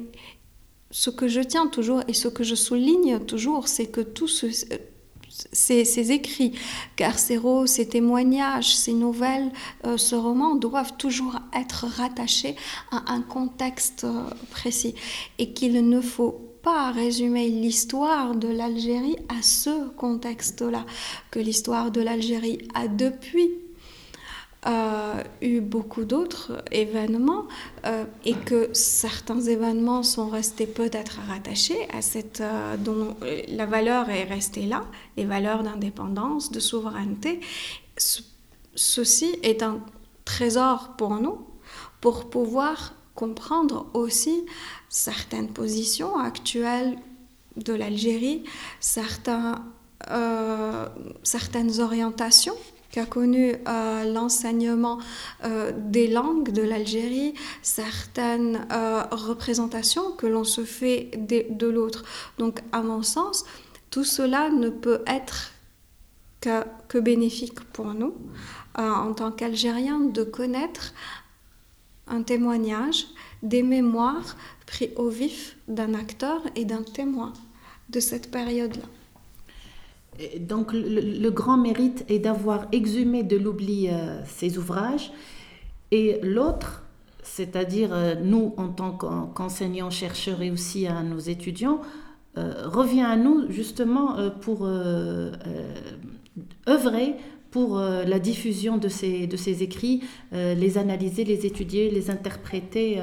[0.90, 4.46] ce que je tiens toujours et ce que je souligne toujours, c'est que tous
[5.52, 6.54] ces, écrits
[6.96, 9.52] carcéraux, ces témoignages, ces nouvelles,
[9.98, 12.56] ce roman doivent toujours être rattachés
[12.92, 14.06] à un contexte
[14.52, 14.94] précis
[15.40, 20.86] et qu'il ne faut pas résumer l'histoire de l'Algérie à ce contexte-là,
[21.30, 23.52] que l'histoire de l'Algérie a depuis
[24.66, 27.48] euh, eu beaucoup d'autres événements
[27.86, 33.18] euh, et que certains événements sont restés peut-être rattachés à cette euh, dont
[33.50, 34.86] la valeur est restée là,
[35.18, 37.42] les valeurs d'indépendance, de souveraineté.
[37.98, 39.82] ceci est un
[40.24, 41.46] trésor pour nous
[42.00, 44.46] pour pouvoir comprendre aussi
[44.94, 46.96] certaines positions actuelles
[47.58, 48.44] de l'Algérie,
[50.12, 50.86] euh,
[51.24, 52.54] certaines orientations
[52.92, 55.00] qu'a connues euh, l'enseignement
[55.46, 57.34] euh, des langues de l'Algérie,
[57.64, 58.68] certaines
[59.10, 62.04] représentations que l'on se fait de, l'autre.
[62.38, 63.46] Donc, à mon sens,
[63.90, 65.54] tout cela ne peut être
[66.40, 68.14] que bénéfique pour nous,
[68.76, 70.94] en tant qu'Algériens, de connaître
[72.14, 73.08] un témoignage
[73.42, 74.38] des mémoires
[74.68, 77.34] pris au vif d'un acteur et d'un témoin
[77.90, 78.86] de cette période-là.
[80.40, 85.12] Donc le, grand mérite est d'avoir exhumé de l'oubli euh, ces ouvrages
[85.90, 86.84] et l'autre,
[87.24, 91.82] c'est-à-dire euh, nous en tant qu'enseignants, chercheurs et aussi à nos étudiants,
[92.38, 94.68] euh, revient à nous justement pour
[96.68, 97.16] œuvrer
[97.54, 100.02] pour la diffusion de ces, de ces écrits,
[100.32, 103.00] les analyser, les étudier, les interpréter.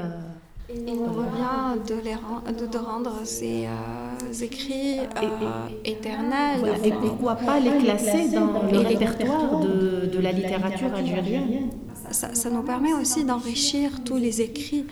[0.75, 6.61] Il nous revient de, les de, rendre ces euh, écrits euh, éternels.
[6.83, 11.69] et pourquoi pas les classer dans le répertoire de, de la littérature algérienne
[12.11, 14.85] ça, ça, nous permet aussi d'enrichir tous les écrits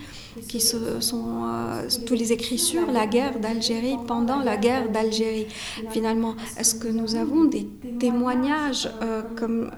[0.48, 5.46] qui se sont euh, tous les écrits sur la guerre d'Algérie pendant la guerre d'Algérie.
[5.90, 7.66] Finalement, est-ce que nous avons des
[7.98, 8.88] témoignages
[9.36, 9.70] comme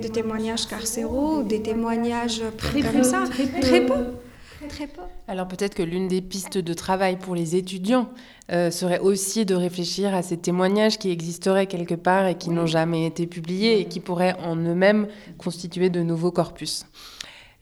[0.00, 2.42] des témoignages carcéraux, des témoignages
[2.82, 3.24] comme ça?
[3.60, 3.94] Très peu.
[4.68, 5.02] Très peu.
[5.28, 8.08] Alors peut-être que l'une des pistes de travail pour les étudiants
[8.52, 12.66] euh, serait aussi de réfléchir à ces témoignages qui existeraient quelque part et qui n'ont
[12.66, 15.08] jamais été publiés et qui pourraient en eux-mêmes
[15.38, 16.86] constituer de nouveaux corpus.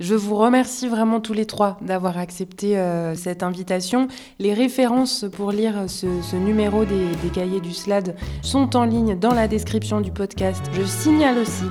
[0.00, 4.08] Je vous remercie vraiment tous les trois d'avoir accepté euh, cette invitation.
[4.40, 9.32] Les références pour lire ce, numéro des, des, cahiers du SLAD sont en ligne dans
[9.32, 10.62] la description du podcast.
[10.72, 11.64] Je signale aussi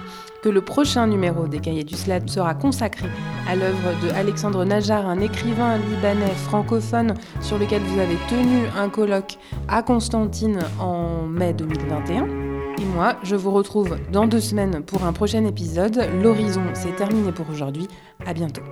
[0.44, 3.08] que le prochain numéro des Cahiers du SLAD sera consacré
[3.48, 8.89] à l'œuvre de Alexandre Najar, un écrivain libanais francophone sur lequel vous avez tenu un
[8.89, 9.38] colloque
[9.70, 12.28] à Constantine en mai 2021.
[12.78, 16.10] Et moi, je vous retrouve dans deux semaines pour un prochain épisode.
[16.22, 17.88] L'horizon, c'est terminé pour aujourd'hui.
[18.26, 18.64] À bientôt.